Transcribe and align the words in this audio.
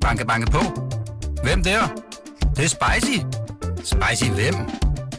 Banke, 0.00 0.26
banke 0.26 0.50
på. 0.50 0.62
Hvem 1.44 1.62
der? 1.62 1.80
Det, 2.40 2.56
det 2.56 2.64
er 2.64 2.68
spicy. 2.68 3.18
Spicy 3.76 4.30
hvem? 4.30 4.54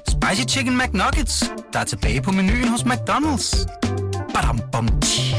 Spicy 0.08 0.56
Chicken 0.56 0.78
McNuggets, 0.78 1.54
der 1.74 1.80
er 1.80 1.84
tilbage 1.84 2.22
på 2.22 2.32
menuen 2.32 2.68
hos 2.68 2.82
McDonald's. 2.82 3.66
Badum, 4.34 4.60
bom, 4.72 4.88
tji. 5.02 5.36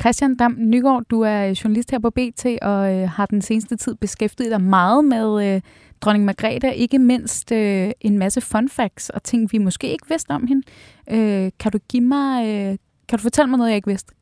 Christian 0.00 0.36
Dam 0.36 0.56
Nygaard, 0.58 1.02
du 1.10 1.20
er 1.20 1.60
journalist 1.64 1.90
her 1.90 1.98
på 1.98 2.10
BT 2.10 2.46
og 2.62 2.94
øh, 2.94 3.08
har 3.08 3.26
den 3.26 3.42
seneste 3.42 3.76
tid 3.76 3.94
beskæftiget 3.94 4.50
dig 4.50 4.60
meget 4.60 5.04
med 5.04 5.54
øh, 5.54 5.60
dronning 6.00 6.24
Margrethe, 6.24 6.76
ikke 6.76 6.98
mindst 6.98 7.52
øh, 7.52 7.90
en 8.00 8.18
masse 8.18 8.40
fun 8.40 8.68
facts 8.68 9.10
og 9.10 9.22
ting, 9.22 9.52
vi 9.52 9.58
måske 9.58 9.88
ikke 9.88 10.08
vidste 10.08 10.30
om 10.30 10.46
hende. 10.46 10.62
Øh, 11.10 11.50
kan 11.60 11.72
du 11.72 11.78
give 11.88 12.04
mig, 12.04 12.46
øh, 12.46 12.78
kan 13.08 13.18
du 13.18 13.22
fortælle 13.22 13.50
mig 13.50 13.58
noget, 13.58 13.70
jeg 13.70 13.76
ikke 13.76 13.88
vidste? 13.88 14.15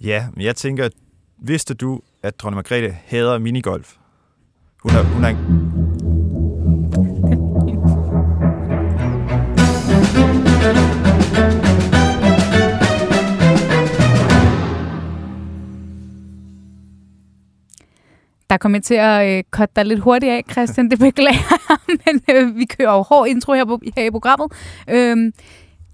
Ja, 0.00 0.26
men 0.34 0.44
jeg 0.44 0.56
tænker, 0.56 0.88
vidste 1.38 1.74
du, 1.74 2.00
at 2.22 2.40
dronning 2.40 2.56
Margrethe 2.56 2.98
hader 3.06 3.38
minigolf? 3.38 3.94
Hun 4.82 4.92
er, 4.92 5.02
hun 5.02 5.24
er 5.24 5.28
en... 5.28 5.36
Der 18.50 18.56
kommer 18.56 18.80
til 18.80 18.94
at 18.94 19.38
øh, 19.38 19.44
cutte 19.50 19.72
dig 19.76 19.84
lidt 19.84 20.00
hurtigt 20.00 20.32
af, 20.32 20.44
Christian. 20.50 20.90
Det 20.90 20.98
beklager 20.98 21.78
men 22.06 22.20
øh, 22.30 22.56
vi 22.56 22.64
kører 22.64 22.92
jo 22.92 23.02
hård 23.02 23.28
intro 23.28 23.52
her, 23.52 23.64
på, 23.64 23.80
her 23.96 24.04
i 24.04 24.10
programmet. 24.10 24.52
Øhm, 24.90 25.32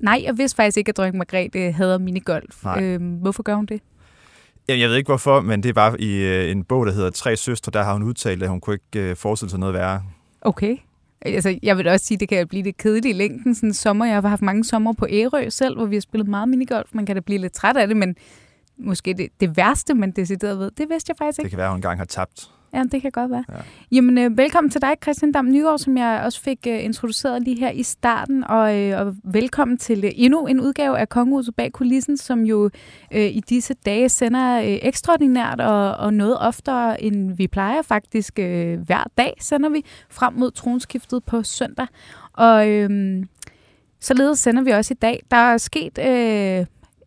nej, 0.00 0.20
jeg 0.24 0.38
vidste 0.38 0.56
faktisk 0.56 0.76
ikke, 0.76 0.88
at 0.88 0.96
dronning 0.96 1.16
Margrethe 1.16 1.72
hader 1.72 1.98
minigolf. 1.98 2.64
Nej. 2.64 2.82
Øhm, 2.82 3.14
hvorfor 3.14 3.42
gør 3.42 3.54
hun 3.54 3.66
det? 3.66 3.80
Jamen, 4.68 4.80
jeg 4.80 4.88
ved 4.88 4.96
ikke 4.96 5.08
hvorfor, 5.08 5.40
men 5.40 5.62
det 5.62 5.68
er 5.68 5.72
bare 5.72 6.00
i 6.00 6.16
øh, 6.16 6.50
en 6.50 6.64
bog, 6.64 6.86
der 6.86 6.92
hedder 6.92 7.10
Tre 7.10 7.36
Søstre, 7.36 7.70
der 7.70 7.82
har 7.82 7.92
hun 7.92 8.02
udtalt, 8.02 8.42
at 8.42 8.48
hun 8.48 8.60
kunne 8.60 8.74
ikke 8.74 9.10
øh, 9.10 9.16
forestille 9.16 9.50
sig 9.50 9.60
noget 9.60 9.74
værre. 9.74 10.02
Okay. 10.40 10.76
Altså, 11.22 11.58
jeg 11.62 11.78
vil 11.78 11.88
også 11.88 12.06
sige, 12.06 12.18
det 12.18 12.28
kan 12.28 12.48
blive 12.48 12.62
lidt 12.62 12.76
kedeligt 12.76 13.14
i 13.14 13.18
længden. 13.18 13.54
Sådan 13.54 13.74
sommer, 13.74 14.04
jeg 14.04 14.14
har 14.14 14.28
haft 14.28 14.42
mange 14.42 14.64
sommer 14.64 14.92
på 14.92 15.06
Ærø 15.10 15.48
selv, 15.48 15.76
hvor 15.76 15.86
vi 15.86 15.96
har 15.96 16.00
spillet 16.00 16.28
meget 16.28 16.48
minigolf. 16.48 16.88
Man 16.92 17.06
kan 17.06 17.16
da 17.16 17.20
blive 17.20 17.40
lidt 17.40 17.52
træt 17.52 17.76
af 17.76 17.88
det, 17.88 17.96
men 17.96 18.16
måske 18.78 19.14
det, 19.14 19.28
det 19.40 19.56
værste, 19.56 19.94
man 19.94 20.10
decideret 20.10 20.58
ved, 20.58 20.70
det 20.70 20.88
vidste 20.88 21.10
jeg 21.10 21.16
faktisk 21.18 21.38
ikke. 21.38 21.44
Det 21.44 21.50
kan 21.50 21.58
være, 21.58 21.66
at 21.66 21.72
hun 21.72 21.78
engang 21.78 21.98
har 21.98 22.04
tabt. 22.04 22.50
Ja, 22.74 22.82
det 22.92 23.02
kan 23.02 23.10
godt 23.10 23.30
være. 23.30 23.44
Ja. 23.52 23.54
Jamen, 23.92 24.18
øh, 24.18 24.38
velkommen 24.38 24.70
til 24.70 24.82
dig, 24.82 24.94
Christian 25.02 25.32
Dam 25.32 25.44
Nygaard, 25.44 25.78
som 25.78 25.96
jeg 25.96 26.22
også 26.24 26.40
fik 26.40 26.58
øh, 26.68 26.84
introduceret 26.84 27.42
lige 27.42 27.58
her 27.58 27.70
i 27.70 27.82
starten. 27.82 28.44
Og, 28.44 28.80
øh, 28.80 29.00
og 29.00 29.14
velkommen 29.24 29.78
til 29.78 30.04
øh, 30.04 30.10
endnu 30.14 30.46
en 30.46 30.60
udgave 30.60 30.98
af 30.98 31.08
Kongehuset 31.08 31.54
bag 31.54 31.72
kulissen, 31.72 32.16
som 32.16 32.40
jo 32.40 32.70
øh, 33.12 33.26
i 33.26 33.42
disse 33.48 33.74
dage 33.74 34.08
sender 34.08 34.58
øh, 34.58 34.78
ekstraordinært 34.82 35.60
og, 35.60 35.96
og 35.96 36.14
noget 36.14 36.38
oftere, 36.38 37.02
end 37.02 37.32
vi 37.36 37.46
plejer 37.46 37.82
faktisk. 37.82 38.38
Øh, 38.38 38.80
hver 38.80 39.04
dag 39.18 39.34
sender 39.40 39.68
vi 39.68 39.84
frem 40.10 40.34
mod 40.34 40.50
tronskiftet 40.50 41.24
på 41.24 41.42
søndag. 41.42 41.86
Og 42.32 42.68
øh, 42.68 43.22
således 44.00 44.38
sender 44.38 44.62
vi 44.62 44.70
også 44.70 44.94
i 44.94 44.98
dag. 45.02 45.22
Der 45.30 45.36
er 45.36 45.58
sket 45.58 45.98
øh, 45.98 46.66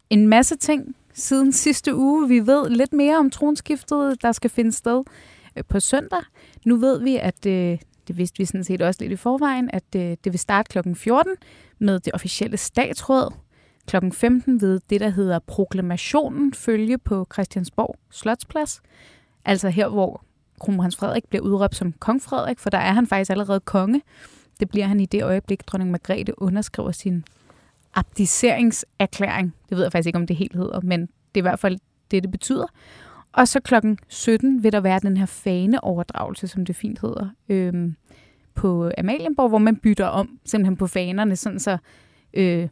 en 0.10 0.28
masse 0.28 0.56
ting 0.56 0.96
siden 1.14 1.52
sidste 1.52 1.96
uge. 1.96 2.28
Vi 2.28 2.48
ved 2.48 2.70
lidt 2.70 2.94
mere 2.94 3.18
om 3.18 3.30
tronskiftet, 3.30 4.22
der 4.22 4.32
skal 4.32 4.50
finde 4.50 4.72
sted 4.72 5.04
Øh, 5.58 5.64
på 5.70 5.80
søndag. 5.80 6.22
Nu 6.66 6.76
ved 6.76 7.02
vi, 7.02 7.16
at 7.16 7.46
øh, 7.46 7.78
det 8.08 8.18
vidste 8.18 8.38
vi 8.38 8.46
sådan 8.46 8.64
set 8.64 8.82
også 8.82 9.02
lidt 9.02 9.12
i 9.12 9.16
forvejen, 9.16 9.70
at 9.74 9.96
øh, 9.96 10.02
det 10.02 10.34
vil 10.34 10.40
starte 10.40 10.82
kl. 10.82 10.94
14 10.94 11.36
med 11.80 12.00
det 12.00 12.14
officielle 12.14 12.58
statsråd. 12.58 13.34
Kl. 13.88 13.96
15 14.14 14.62
ved 14.62 14.80
det, 14.90 15.02
der 15.02 15.10
hedder 15.10 15.40
proklamationen 15.40 16.54
følge 16.54 16.98
på 16.98 17.28
Christiansborg 17.34 17.96
Slotsplads. 18.12 18.82
Altså 19.46 19.70
her, 19.70 19.88
hvor 19.88 20.24
kronprins 20.60 20.96
Frederik 20.96 21.28
bliver 21.30 21.44
udråbt 21.44 21.76
som 21.76 21.94
kong 21.94 22.22
Frederik, 22.22 22.60
for 22.60 22.70
der 22.70 22.78
er 22.78 22.94
han 22.94 23.08
faktisk 23.08 23.32
allerede 23.32 23.60
konge. 23.60 24.02
Det 24.60 24.70
bliver 24.70 24.86
han 24.86 25.00
i 25.00 25.06
det 25.06 25.24
øjeblik, 25.24 25.68
dronning 25.68 25.92
Margrethe 25.92 26.42
underskriver 26.42 26.92
sin 26.92 27.26
abdiceringserklæring. 27.96 29.56
Det 29.70 29.78
ved 29.78 29.84
jeg 29.84 29.92
faktisk 29.92 30.08
ikke, 30.08 30.20
om 30.20 30.28
det 30.28 30.36
helt 30.36 30.56
hedder, 30.56 30.82
men 30.82 31.02
det 31.02 31.10
er 31.34 31.40
i 31.40 31.42
hvert 31.42 31.60
fald 31.60 31.80
det, 32.12 32.24
det 32.24 32.32
betyder. 32.32 32.66
Og 33.38 33.48
så 33.48 33.60
klokken 33.60 34.00
17 34.08 34.64
vil 34.64 34.72
der 34.72 34.80
være 34.80 35.00
den 35.00 35.18
her 35.18 35.26
faneoverdragelse, 35.26 36.48
som 36.48 36.66
det 36.66 36.76
fint 36.76 37.00
hedder, 37.02 37.30
øhm, 37.50 37.96
på 38.56 38.92
Amalienborg, 38.98 39.50
hvor 39.50 39.58
man 39.58 39.76
bytter 39.76 40.06
om 40.06 40.40
simpelthen 40.46 40.78
på 40.78 40.88
fanerne, 40.88 41.36
sådan 41.36 41.60
så 41.60 41.78
øh, 42.34 42.68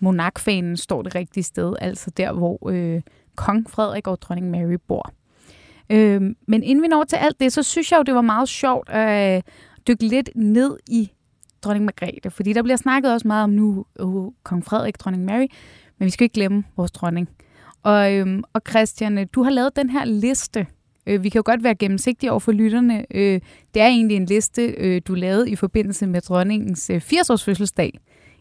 monarkfanen 0.00 0.76
står 0.76 1.02
det 1.02 1.14
rigtige 1.14 1.44
sted, 1.44 1.74
altså 1.80 2.10
der, 2.10 2.32
hvor 2.32 2.70
øh, 2.70 3.02
kong 3.36 3.70
Frederik 3.70 4.06
og 4.06 4.22
dronning 4.22 4.50
Mary 4.50 4.76
bor. 4.88 5.12
Øh, 5.90 6.22
men 6.46 6.62
inden 6.62 6.82
vi 6.82 6.88
når 6.88 7.04
til 7.04 7.16
alt 7.16 7.40
det, 7.40 7.52
så 7.52 7.62
synes 7.62 7.92
jeg 7.92 7.98
jo, 7.98 8.02
det 8.02 8.14
var 8.14 8.20
meget 8.20 8.48
sjovt 8.48 8.90
at 8.90 9.36
øh, 9.36 9.42
dykke 9.88 10.06
lidt 10.06 10.30
ned 10.34 10.76
i 10.86 11.10
dronning 11.62 11.84
Margrethe, 11.84 12.30
fordi 12.30 12.52
der 12.52 12.62
bliver 12.62 12.76
snakket 12.76 13.12
også 13.12 13.28
meget 13.28 13.44
om 13.44 13.50
nu 13.50 13.84
øh, 14.00 14.32
kong 14.42 14.64
Frederik, 14.64 15.00
dronning 15.00 15.24
Mary, 15.24 15.46
men 15.98 16.06
vi 16.06 16.10
skal 16.10 16.24
ikke 16.24 16.34
glemme 16.34 16.64
vores 16.76 16.90
dronning. 16.90 17.28
Og, 17.82 18.14
øhm, 18.14 18.42
og 18.52 18.62
Christian, 18.68 19.18
øh, 19.18 19.26
du 19.32 19.42
har 19.42 19.50
lavet 19.50 19.76
den 19.76 19.90
her 19.90 20.04
liste. 20.04 20.66
Øh, 21.06 21.22
vi 21.22 21.28
kan 21.28 21.38
jo 21.38 21.42
godt 21.44 21.64
være 21.64 21.74
gennemsigtige 21.74 22.30
over 22.30 22.40
for 22.40 22.52
lytterne. 22.52 23.04
Øh, 23.10 23.40
det 23.74 23.82
er 23.82 23.86
egentlig 23.86 24.16
en 24.16 24.24
liste, 24.24 24.62
øh, 24.62 25.02
du 25.08 25.14
lavede 25.14 25.50
i 25.50 25.56
forbindelse 25.56 26.06
med 26.06 26.20
dronningens 26.20 26.90
øh, 26.90 26.96
80-års 26.96 27.44
fødselsdag 27.44 27.98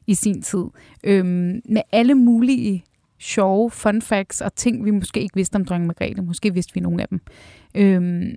i 0.08 0.14
sin 0.14 0.42
tid. 0.42 0.64
Øh, 1.04 1.26
med 1.66 1.82
alle 1.92 2.16
mulige 2.16 2.84
sjove 3.20 3.72
fun 3.72 4.02
facts 4.02 4.42
og 4.42 4.56
ting, 4.56 4.86
vi 4.86 4.92
måske 4.92 5.22
ikke 5.22 5.36
vidste 5.36 5.56
om 5.56 5.66
dronning 5.66 5.88
Margrethe. 5.88 6.22
Måske 6.22 6.54
vidste 6.54 6.74
vi 6.74 6.80
nogle 6.80 7.02
af 7.02 7.08
dem. 7.08 7.22
Øh, 7.76 8.34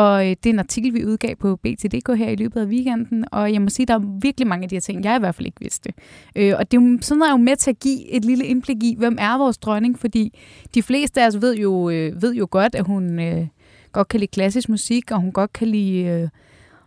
og 0.00 0.26
øh, 0.26 0.30
det 0.30 0.46
er 0.46 0.50
en 0.50 0.58
artikel, 0.58 0.94
vi 0.94 1.04
udgav 1.06 1.36
på 1.36 1.56
BTDK 1.56 2.16
her 2.16 2.28
i 2.28 2.36
løbet 2.36 2.60
af 2.60 2.66
weekenden, 2.66 3.24
og 3.32 3.52
jeg 3.52 3.62
må 3.62 3.68
sige, 3.68 3.86
der 3.86 3.94
er 3.94 4.18
virkelig 4.22 4.48
mange 4.48 4.62
af 4.62 4.68
de 4.68 4.74
her 4.74 4.80
ting, 4.80 5.04
jeg 5.04 5.16
i 5.16 5.18
hvert 5.18 5.34
fald 5.34 5.46
ikke 5.46 5.60
vidste. 5.60 5.92
Øh, 6.36 6.54
og 6.58 6.70
det 6.70 6.78
er 6.78 6.82
jo, 6.82 6.98
sådan 7.00 7.22
er 7.22 7.30
jo 7.30 7.36
med 7.36 7.56
til 7.56 7.70
at 7.70 7.80
give 7.80 8.08
et 8.08 8.24
lille 8.24 8.44
indblik 8.44 8.82
i, 8.82 8.94
hvem 8.98 9.16
er 9.20 9.38
vores 9.38 9.58
dronning, 9.58 9.98
fordi 9.98 10.38
de 10.74 10.82
fleste 10.82 11.22
af 11.22 11.26
os 11.26 11.42
ved 11.42 11.56
jo, 11.56 11.90
øh, 11.90 12.22
ved 12.22 12.34
jo 12.34 12.48
godt, 12.50 12.74
at 12.74 12.86
hun 12.86 13.20
øh, 13.20 13.46
godt 13.92 14.08
kan 14.08 14.20
lide 14.20 14.30
klassisk 14.30 14.68
musik, 14.68 15.10
og 15.10 15.20
hun 15.20 15.32
godt 15.32 15.52
kan 15.52 15.68
lide 15.68 16.02
øh, 16.02 16.28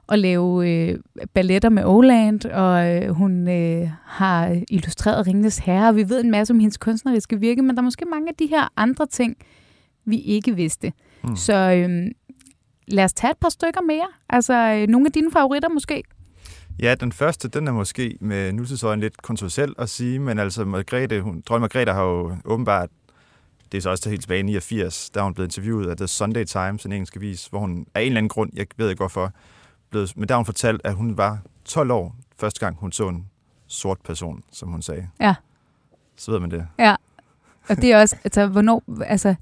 at 0.09 0.19
lave 0.19 0.69
øh, 0.69 1.00
balletter 1.34 1.69
med 1.69 1.85
Oland, 1.85 2.46
og 2.46 2.96
øh, 2.96 3.09
hun 3.09 3.47
øh, 3.47 3.90
har 4.06 4.62
illustreret 4.69 5.28
Ringenes 5.28 5.57
Herre, 5.57 5.90
og 5.90 5.96
vi 5.96 6.09
ved 6.09 6.23
en 6.23 6.31
masse 6.31 6.53
om 6.53 6.59
hendes 6.59 6.78
kunstneriske 6.78 7.40
virke, 7.40 7.62
men 7.62 7.75
der 7.75 7.81
er 7.81 7.85
måske 7.85 8.06
mange 8.06 8.29
af 8.29 8.35
de 8.35 8.46
her 8.46 8.72
andre 8.78 9.06
ting, 9.06 9.35
vi 10.06 10.19
ikke 10.19 10.56
vidste. 10.56 10.94
Mm. 11.23 11.35
Så... 11.35 11.56
Øh, 11.56 12.12
lad 12.88 13.03
os 13.03 13.13
tage 13.13 13.31
et 13.31 13.38
par 13.38 13.49
stykker 13.49 13.81
mere. 13.81 14.07
Altså, 14.29 14.53
øh, 14.53 14.88
nogle 14.88 15.05
af 15.07 15.11
dine 15.11 15.31
favoritter 15.31 15.69
måske? 15.69 16.03
Ja, 16.79 16.95
den 16.95 17.11
første, 17.11 17.47
den 17.47 17.67
er 17.67 17.71
måske 17.71 18.17
med 18.21 18.53
nutidsøjen 18.53 18.99
lidt 18.99 19.21
kontroversiel 19.21 19.73
at 19.77 19.89
sige, 19.89 20.19
men 20.19 20.39
altså 20.39 20.66
Margrethe, 20.66 21.22
hun, 21.22 21.43
dronning 21.45 21.61
Margrethe 21.61 21.93
har 21.93 22.03
jo 22.03 22.38
åbenbart, 22.45 22.89
det 23.72 23.77
er 23.77 23.81
så 23.81 23.89
også 23.89 24.09
helt 24.09 24.22
tilbage 24.22 24.39
i 24.39 24.43
89, 24.43 25.09
der 25.09 25.22
hun 25.22 25.33
blevet 25.33 25.47
interviewet 25.47 25.89
af 25.89 25.97
The 25.97 26.07
Sunday 26.07 26.43
Times, 26.43 26.85
en 26.85 26.91
engelsk 26.91 27.16
avis, 27.16 27.45
hvor 27.45 27.59
hun 27.59 27.85
af 27.95 28.01
en 28.01 28.07
eller 28.07 28.17
anden 28.17 28.29
grund, 28.29 28.51
jeg 28.53 28.66
ved 28.77 28.89
ikke 28.89 28.99
hvorfor, 28.99 29.31
blevet, 29.89 30.17
men 30.17 30.27
der 30.27 30.33
har 30.33 30.39
hun 30.39 30.45
fortalt, 30.45 30.81
at 30.83 30.93
hun 30.93 31.17
var 31.17 31.39
12 31.66 31.91
år 31.91 32.16
første 32.39 32.59
gang, 32.59 32.77
hun 32.79 32.91
så 32.91 33.07
en 33.07 33.25
sort 33.67 33.97
person, 34.03 34.43
som 34.51 34.69
hun 34.69 34.81
sagde. 34.81 35.07
Ja. 35.19 35.35
Så 36.16 36.31
ved 36.31 36.39
man 36.39 36.51
det. 36.51 36.67
Ja, 36.79 36.95
og 37.69 37.75
det 37.75 37.91
er 37.91 37.99
også, 37.99 38.16
altså, 38.23 38.47
hvornår, 38.47 38.83
altså, 39.05 39.35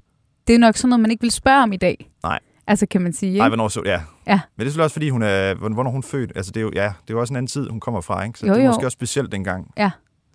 det 0.46 0.54
er 0.54 0.58
nok 0.58 0.76
sådan 0.76 0.88
noget, 0.88 1.00
man 1.00 1.10
ikke 1.10 1.20
vil 1.20 1.30
spørge 1.30 1.62
om 1.62 1.72
i 1.72 1.76
dag. 1.76 2.10
Nej. 2.22 2.38
Altså, 2.66 2.86
kan 2.86 3.00
man 3.02 3.12
sige, 3.12 3.28
ikke? 3.28 3.38
Nej, 3.38 3.48
hvornår 3.48 3.68
så, 3.68 3.82
ja. 3.84 4.00
Ja. 4.26 4.40
Men 4.56 4.60
det 4.60 4.66
er 4.66 4.70
selvfølgelig 4.70 4.84
også, 4.84 4.94
fordi 4.94 5.08
hun 5.08 5.22
er, 5.22 5.54
hvornår 5.54 5.90
hun 5.90 5.98
er 5.98 6.02
født. 6.06 6.32
Altså, 6.36 6.52
det 6.52 6.60
er 6.60 6.64
jo, 6.64 6.70
ja, 6.74 6.82
det 6.84 7.10
er 7.10 7.14
jo 7.14 7.20
også 7.20 7.32
en 7.32 7.36
anden 7.36 7.48
tid, 7.48 7.68
hun 7.68 7.80
kommer 7.80 8.00
fra, 8.00 8.24
ikke? 8.24 8.38
Så 8.38 8.46
Jo, 8.46 8.52
det 8.52 8.58
er 8.60 8.64
jo. 8.64 8.70
måske 8.70 8.86
også 8.86 8.94
specielt 8.96 9.32
dengang. 9.32 9.70
Ja. 9.78 9.90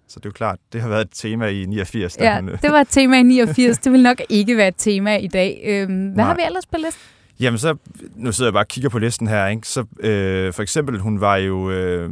Så 0.08 0.20
det 0.20 0.26
er 0.26 0.30
jo 0.30 0.34
klart, 0.34 0.60
det 0.74 0.82
har 0.82 0.90
været 0.90 1.02
et 1.02 1.10
tema 1.14 1.48
i 1.48 1.66
89. 1.66 2.16
da 2.16 2.24
Ja, 2.26 2.40
hun, 2.40 2.50
det 2.62 2.72
var 2.72 2.82
et 2.82 2.88
tema 2.90 3.18
i 3.20 3.24
89. 3.24 3.78
Det 3.78 3.92
vil 3.92 4.04
nok 4.04 4.22
ikke 4.30 4.58
være 4.58 4.68
et 4.68 4.76
tema 4.78 5.18
i 5.18 5.28
dag. 5.28 5.62
Øhm, 5.66 6.08
hvad 6.08 6.16
Nej. 6.16 6.26
har 6.26 6.35
vi 6.35 6.41
ellers 6.46 6.66
på 6.66 6.78
listen? 6.78 7.02
Jamen 7.40 7.58
så, 7.58 7.76
nu 8.16 8.32
sidder 8.32 8.50
jeg 8.50 8.53
bare 8.53 8.64
og 8.64 8.68
kigger 8.68 8.90
på 8.90 9.00
listen 9.00 9.28
her, 9.28 9.47
ikke? 9.47 9.68
Så 9.68 9.85
øh, 10.00 10.53
for 10.53 10.62
eksempel, 10.62 11.00
hun 11.00 11.22
var 11.22 11.35
jo, 11.35 11.72
øh, 11.72 12.09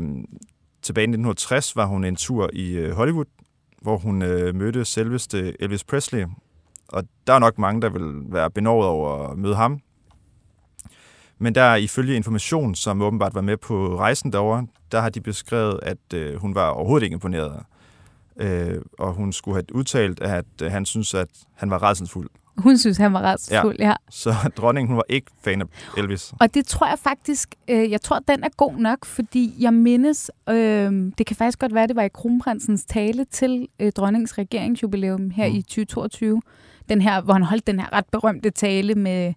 tilbage 0.81 1.03
i 1.03 1.09
1960 1.09 1.75
var 1.75 1.85
hun 1.85 2.03
en 2.03 2.15
tur 2.15 2.49
i 2.53 2.71
øh, 2.71 2.91
Hollywood, 2.95 3.25
hvor 3.81 3.97
hun 3.97 4.21
øh, 4.21 4.55
mødte 4.55 4.85
selveste 4.85 5.61
Elvis 5.63 5.83
Presley. 5.83 6.25
Og 6.87 7.03
der 7.27 7.33
er 7.33 7.39
nok 7.39 7.57
mange, 7.57 7.81
der 7.81 7.89
vil 7.89 8.33
være 8.33 8.51
benovet 8.51 8.87
over 8.87 9.27
at 9.31 9.37
møde 9.37 9.55
ham. 9.55 9.79
Men 11.39 11.55
der 11.55 11.75
ifølge 11.75 12.15
information, 12.15 12.75
som 12.75 13.01
åbenbart 13.01 13.35
var 13.35 13.41
med 13.41 13.57
på 13.57 13.99
rejsen 13.99 14.33
derover, 14.33 14.63
der 14.91 15.01
har 15.01 15.09
de 15.09 15.21
beskrevet, 15.21 15.79
at 15.83 16.13
øh, 16.13 16.35
hun 16.35 16.55
var 16.55 16.67
overhovedet 16.67 17.03
ikke 17.03 17.13
imponeret. 17.13 17.63
Øh, 18.39 18.81
og 18.99 19.13
hun 19.13 19.33
skulle 19.33 19.55
have 19.55 19.75
udtalt, 19.75 20.19
at 20.19 20.45
øh, 20.61 20.71
han 20.71 20.85
synes, 20.85 21.13
at 21.13 21.27
han 21.53 21.69
var 21.69 21.83
redselsfuld. 21.83 22.29
Hun 22.57 22.77
synes, 22.77 22.97
han 22.97 23.13
var 23.13 23.21
ret 23.21 23.61
fuld, 23.61 23.75
ja. 23.79 23.87
ja. 23.87 23.93
Så 24.09 24.33
dronningen, 24.57 24.87
hun 24.87 24.97
var 24.97 25.05
ikke 25.09 25.31
fan 25.43 25.61
af 25.61 25.65
Elvis. 25.97 26.33
Og 26.39 26.53
det 26.53 26.65
tror 26.65 26.87
jeg 26.87 26.99
faktisk, 26.99 27.55
øh, 27.67 27.91
jeg 27.91 28.01
tror, 28.01 28.19
den 28.27 28.43
er 28.43 28.49
god 28.57 28.75
nok, 28.75 29.05
fordi 29.05 29.53
jeg 29.59 29.73
mindes, 29.73 30.31
øh, 30.49 31.11
det 31.17 31.25
kan 31.25 31.35
faktisk 31.35 31.59
godt 31.59 31.73
være, 31.73 31.87
det 31.87 31.95
var 31.95 32.03
i 32.03 32.09
kronprinsens 32.13 32.85
tale 32.85 33.25
til 33.25 33.67
øh, 33.79 33.91
dronningens 33.91 34.37
regeringsjubilæum 34.37 35.29
her 35.29 35.49
mm. 35.49 35.55
i 35.55 35.61
2022. 35.61 36.41
den 36.89 37.01
her, 37.01 37.21
hvor 37.21 37.33
han 37.33 37.43
holdt 37.43 37.67
den 37.67 37.79
her 37.79 37.93
ret 37.93 38.05
berømte 38.11 38.49
tale 38.49 38.95
med, 38.95 39.33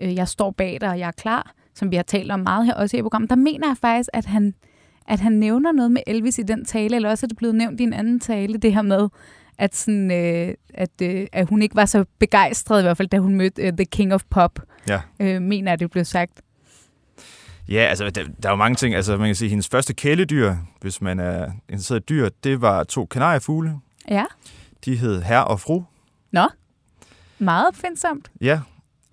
øh, 0.00 0.14
jeg 0.14 0.28
står 0.28 0.50
bag 0.50 0.78
dig, 0.80 0.88
og 0.90 0.98
jeg 0.98 1.06
er 1.06 1.12
klar, 1.12 1.52
som 1.74 1.90
vi 1.90 1.96
har 1.96 2.02
talt 2.02 2.30
om 2.32 2.40
meget 2.40 2.66
her 2.66 2.74
også 2.74 2.96
i 2.96 3.02
programmet, 3.02 3.30
der 3.30 3.36
mener 3.36 3.68
jeg 3.68 3.76
faktisk, 3.80 4.08
at 4.12 4.24
han, 4.26 4.54
at 5.08 5.20
han 5.20 5.32
nævner 5.32 5.72
noget 5.72 5.90
med 5.92 6.02
Elvis 6.06 6.38
i 6.38 6.42
den 6.42 6.64
tale, 6.64 6.96
eller 6.96 7.10
også 7.10 7.26
er 7.26 7.28
det 7.28 7.36
blevet 7.36 7.54
nævnt 7.54 7.80
i 7.80 7.82
en 7.82 7.92
anden 7.92 8.20
tale, 8.20 8.58
det 8.58 8.74
her 8.74 8.82
med, 8.82 9.08
at, 9.58 9.76
sådan, 9.76 10.10
øh, 10.10 10.54
at, 10.74 10.90
øh, 11.02 11.26
at 11.32 11.48
hun 11.48 11.62
ikke 11.62 11.76
var 11.76 11.84
så 11.84 12.04
begejstret, 12.18 12.80
i 12.80 12.82
hvert 12.82 12.96
fald 12.96 13.08
da 13.08 13.18
hun 13.18 13.34
mødte 13.34 13.62
øh, 13.62 13.72
The 13.72 13.84
King 13.84 14.14
of 14.14 14.22
Pop, 14.30 14.58
Ja. 14.88 15.00
øh, 15.20 15.42
mener 15.42 15.72
at 15.72 15.80
det 15.80 15.90
blev 15.90 16.04
sagt. 16.04 16.40
Ja, 17.68 17.76
altså, 17.88 18.04
der, 18.10 18.24
der 18.42 18.48
er 18.48 18.52
jo 18.52 18.56
mange 18.56 18.76
ting. 18.76 18.94
Altså, 18.94 19.16
man 19.16 19.28
kan 19.28 19.34
sige, 19.34 19.48
hendes 19.48 19.68
første 19.68 19.94
kæledyr, 19.94 20.54
hvis 20.80 21.00
man 21.00 21.18
er 21.20 21.50
interesseret 21.68 22.00
i 22.00 22.04
dyr, 22.08 22.28
det 22.44 22.60
var 22.60 22.84
to 22.84 23.06
kanariefugle. 23.06 23.74
Ja, 24.08 24.24
De 24.84 24.96
hed 24.96 25.22
herre 25.22 25.44
og 25.44 25.60
fru. 25.60 25.82
nå, 26.32 26.48
meget 27.38 27.68
opfindsomt. 27.68 28.30
Ja. 28.40 28.60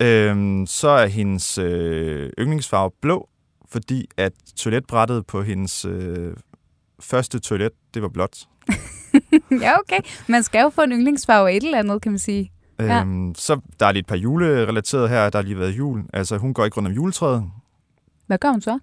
Øhm, 0.00 0.66
så 0.66 0.88
er 0.88 1.06
hendes 1.06 1.58
øh, 1.58 2.30
yndlingsfarve 2.38 2.90
blå, 3.00 3.28
fordi 3.68 4.06
at 4.16 4.32
toiletbrættet 4.56 5.26
på 5.26 5.42
hendes 5.42 5.84
øh, 5.84 6.36
første 7.00 7.38
toilet, 7.38 7.72
det 7.94 8.02
var 8.02 8.08
blåt. 8.08 8.48
ja, 9.62 9.78
okay. 9.78 10.00
Man 10.28 10.42
skal 10.42 10.62
jo 10.62 10.70
få 10.70 10.82
en 10.82 10.92
yndlingsfarve 10.92 11.50
af 11.50 11.56
et 11.56 11.62
eller 11.62 11.78
andet, 11.78 12.02
kan 12.02 12.12
man 12.12 12.18
sige. 12.18 12.52
Ja. 12.78 13.00
Øhm, 13.00 13.34
så 13.34 13.60
der 13.80 13.86
er 13.86 13.92
lidt 13.92 14.04
et 14.04 14.08
par 14.08 14.16
julerelateret 14.16 15.08
her. 15.08 15.30
Der 15.30 15.38
har 15.38 15.42
lige 15.42 15.58
været 15.58 15.72
jul. 15.78 16.04
Altså, 16.12 16.36
hun 16.36 16.54
går 16.54 16.64
ikke 16.64 16.76
rundt 16.76 16.88
om 16.88 16.94
juletræet. 16.94 17.50
Hvad 18.26 18.38
gør 18.38 18.50
hun 18.50 18.60
så? 18.60 18.78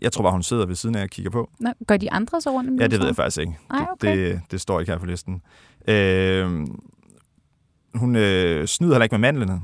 Jeg 0.00 0.12
tror 0.12 0.22
bare, 0.22 0.32
hun 0.32 0.42
sidder 0.42 0.66
ved 0.66 0.74
siden 0.74 0.94
af 0.94 1.02
og 1.02 1.08
kigger 1.08 1.30
på. 1.30 1.50
Nå, 1.60 1.70
gør 1.86 1.96
de 1.96 2.12
andre 2.12 2.40
så 2.40 2.50
rundt 2.50 2.70
om 2.70 2.76
Ja, 2.80 2.86
det 2.86 2.98
ved 2.98 3.06
jeg 3.06 3.16
faktisk 3.16 3.40
ikke. 3.40 3.58
Ej, 3.70 3.86
okay. 3.92 4.16
det, 4.16 4.32
det, 4.34 4.40
det 4.50 4.60
står 4.60 4.80
ikke 4.80 4.92
her 4.92 4.98
på 4.98 5.06
listen. 5.06 5.42
Øh, 5.88 6.66
hun 7.94 8.16
øh, 8.16 8.66
snyder 8.66 8.92
heller 8.92 9.04
ikke 9.04 9.14
med 9.14 9.32
mandlene. 9.32 9.60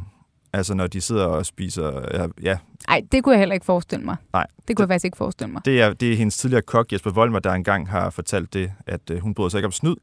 Altså, 0.54 0.74
når 0.74 0.86
de 0.86 1.00
sidder 1.00 1.24
og 1.24 1.46
spiser... 1.46 2.18
Ja, 2.20 2.26
ja 2.42 2.58
Nej, 2.88 3.02
det 3.12 3.24
kunne 3.24 3.32
jeg 3.32 3.38
heller 3.38 3.54
ikke 3.54 3.66
forestille 3.66 4.04
mig. 4.04 4.16
Nej, 4.32 4.46
Det 4.68 4.76
kunne 4.76 4.82
jeg 4.82 4.88
faktisk 4.88 5.04
ikke 5.04 5.16
forestille 5.16 5.52
mig. 5.52 5.62
det, 5.64 5.80
er, 5.80 5.92
det 5.92 6.12
er 6.12 6.16
hendes 6.16 6.36
tidligere 6.36 6.62
kok, 6.62 6.92
Jesper 6.92 7.10
Volmer, 7.10 7.38
der 7.38 7.52
engang 7.52 7.90
har 7.90 8.10
fortalt 8.10 8.54
det, 8.54 8.72
at 8.86 9.10
øh, 9.10 9.18
hun 9.20 9.34
bryder 9.34 9.48
sig 9.48 9.58
ikke 9.58 9.66
om 9.66 9.72
snyd, 9.72 9.94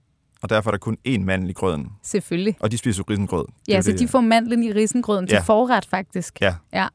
og 0.41 0.49
derfor 0.49 0.69
er 0.69 0.71
der 0.71 0.77
kun 0.79 0.97
én 1.07 1.19
mandel 1.19 1.49
i 1.49 1.53
grøden. 1.53 1.87
Selvfølgelig. 2.03 2.57
Og 2.59 2.71
de 2.71 2.77
spiser 2.77 3.03
jo 3.07 3.13
risengrød. 3.13 3.45
Ja, 3.67 3.81
så 3.81 3.91
det, 3.91 3.99
de 3.99 4.07
får 4.07 4.21
mandlen 4.21 4.63
i 4.63 4.71
risengrøden 4.73 5.27
til 5.27 5.35
Ja. 5.35 5.41
forret, 5.41 5.85
faktisk. 5.85 6.41
Ja. 6.41 6.55
ja. 6.73 6.87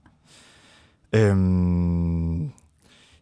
Øhm, 1.13 2.45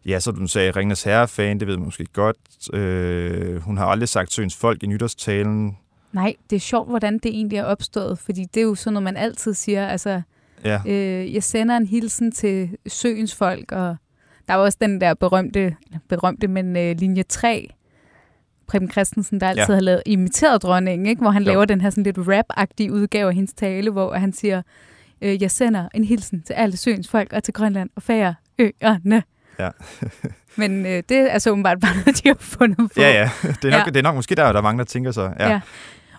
ja, 0.05 0.19
så 0.19 0.31
du 0.31 0.47
sagde, 0.47 0.71
Ringnes 0.71 1.03
Herre-fan, 1.03 1.59
det 1.59 1.67
ved 1.67 1.77
man 1.77 1.85
måske 1.85 2.05
godt. 2.13 2.37
Øh, 2.73 3.61
hun 3.61 3.77
har 3.77 3.85
aldrig 3.85 4.09
sagt 4.09 4.33
Søens 4.33 4.55
folk 4.55 4.83
i 4.83 4.87
nytårstalen. 4.87 5.77
Nej, 6.15 6.33
det 6.49 6.55
er 6.55 6.59
sjovt, 6.59 6.89
hvordan 6.89 7.13
det 7.13 7.25
egentlig 7.25 7.57
er 7.57 7.63
opstået, 7.63 8.19
fordi 8.19 8.45
det 8.53 8.59
er 8.59 8.63
jo 8.65 8.75
sådan 8.75 8.93
noget, 8.93 9.03
man 9.03 9.17
altid 9.17 9.53
siger. 9.53 9.87
Altså, 9.87 10.21
Ja, 10.65 10.79
øh, 10.87 11.33
jeg 11.33 11.43
sender 11.43 11.77
en 11.77 11.85
hilsen 11.85 12.31
til 12.31 12.69
søens 12.87 13.35
folk, 13.35 13.71
og 13.71 13.95
der 14.47 14.53
er 14.53 14.57
jo 14.57 14.63
også 14.63 14.77
den 14.81 15.01
der 15.01 15.13
berømte, 15.13 15.75
berømte 16.09 16.47
men 16.47 16.77
øh, 16.77 16.95
linje 16.97 17.23
3, 17.23 17.69
Preben 18.67 18.91
Christensen, 18.91 19.39
der 19.39 19.47
altid 19.47 19.65
Ja. 19.69 19.73
har 19.73 19.81
lavet 19.81 20.01
imiteret 20.05 20.61
dronningen, 20.63 21.05
ikke? 21.05 21.21
hvor 21.21 21.31
han 21.31 21.43
Jo. 21.43 21.47
laver 21.47 21.65
den 21.65 21.81
her 21.81 21.89
sådan 21.89 22.03
lidt 22.03 22.17
rap-agtige 22.17 22.91
udgave 22.91 23.27
af 23.29 23.35
hendes 23.35 23.53
tale, 23.53 23.91
hvor 23.91 24.13
han 24.13 24.33
siger, 24.33 24.61
øh, 25.21 25.41
jeg 25.41 25.51
sender 25.51 25.89
en 25.93 26.03
hilsen 26.03 26.41
til 26.41 26.53
alle 26.53 26.77
søens 26.77 27.09
folk 27.09 27.33
og 27.33 27.43
til 27.43 27.53
Grønland 27.53 27.89
og 27.95 28.03
Færøerne. 28.03 29.23
Ja. 29.59 29.69
men 30.61 30.85
øh, 30.85 31.03
det 31.09 31.33
er 31.33 31.39
så 31.39 31.49
åbenbart 31.51 31.79
bare 31.79 31.93
noget, 31.95 32.23
de 32.23 32.29
har 32.29 32.35
fundet 32.39 32.77
på. 32.77 33.01
ja, 33.01 33.09
ja. 33.11 33.29
Det 33.43 33.65
er, 33.65 33.77
nok, 33.77 33.87
Ja. 33.87 33.91
det 33.91 33.97
er 33.97 34.01
nok 34.01 34.15
måske 34.15 34.35
der, 34.35 34.51
der 34.51 34.59
er 34.59 34.63
mange, 34.63 34.77
der 34.79 34.85
tænker 34.85 35.11
så. 35.11 35.31
Ja. 35.39 35.49
Ja. 35.49 35.59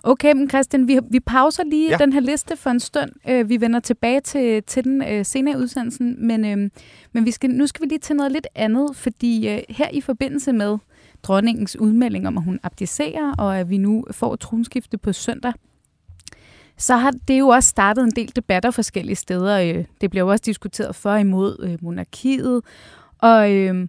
Okay, 0.07 0.33
men 0.33 0.49
Christian, 0.49 0.87
vi, 0.87 0.99
vi 1.09 1.19
pauser 1.19 1.63
lige 1.63 1.89
ja. 1.89 1.97
Den 1.97 2.13
her 2.13 2.19
liste 2.19 2.55
for 2.55 2.69
en 2.69 2.79
stund. 2.79 3.11
Øh, 3.29 3.49
vi 3.49 3.61
vender 3.61 3.79
tilbage 3.79 4.21
til, 4.21 4.63
til 4.63 4.83
den 4.83 5.03
øh, 5.03 5.25
senere 5.25 5.59
i 5.59 5.61
udsendelsen, 5.61 6.27
men, 6.27 6.45
øh, 6.45 6.69
men 7.11 7.25
vi 7.25 7.31
skal, 7.31 7.49
nu 7.49 7.67
skal 7.67 7.81
vi 7.83 7.87
lige 7.87 7.99
til 7.99 8.15
noget 8.15 8.31
lidt 8.31 8.47
andet, 8.55 8.95
fordi 8.95 9.49
øh, 9.49 9.59
her 9.69 9.89
i 9.93 10.01
forbindelse 10.01 10.53
med 10.53 10.77
dronningens 11.23 11.79
udmelding 11.79 12.27
om, 12.27 12.37
at 12.37 12.43
hun 12.43 12.59
abdicerer, 12.63 13.35
og 13.37 13.57
at 13.57 13.69
vi 13.69 13.77
nu 13.77 14.05
får 14.11 14.35
tronskifte 14.35 14.97
på 14.97 15.13
søndag, 15.13 15.53
så 16.77 16.95
har 16.95 17.11
det 17.27 17.39
jo 17.39 17.47
også 17.47 17.69
startet 17.69 18.03
en 18.03 18.11
del 18.15 18.31
debatter 18.35 18.71
forskellige 18.71 19.15
steder. 19.15 19.59
Øh, 19.61 19.85
Det 20.01 20.09
bliver 20.09 20.23
jo 20.23 20.31
også 20.31 20.43
diskuteret 20.45 20.95
for 20.95 21.09
og 21.11 21.19
imod 21.19 21.57
øh, 21.63 21.77
monarkiet, 21.81 22.61
og... 23.17 23.51
Øh, 23.51 23.87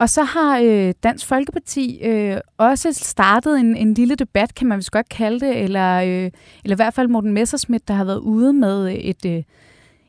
og 0.00 0.10
så 0.10 0.22
har 0.22 0.58
øh, 0.58 0.94
Dansk 1.02 1.26
Folkeparti 1.26 2.00
øh, 2.02 2.36
også 2.58 2.92
startet 2.92 3.60
en, 3.60 3.76
en 3.76 3.94
lille 3.94 4.14
debat, 4.14 4.54
kan 4.54 4.66
man 4.66 4.78
vist 4.78 4.90
godt 4.90 5.08
kalde 5.08 5.40
det, 5.40 5.56
eller, 5.56 6.00
øh, 6.00 6.30
eller 6.64 6.74
i 6.74 6.74
hvert 6.74 6.94
fald 6.94 7.08
Morten 7.08 7.32
Messerschmidt, 7.32 7.88
der 7.88 7.94
har 7.94 8.04
været 8.04 8.18
ude 8.18 8.52
med 8.52 8.86
øh, 8.86 8.94
et, 8.94 9.26
øh, 9.26 9.42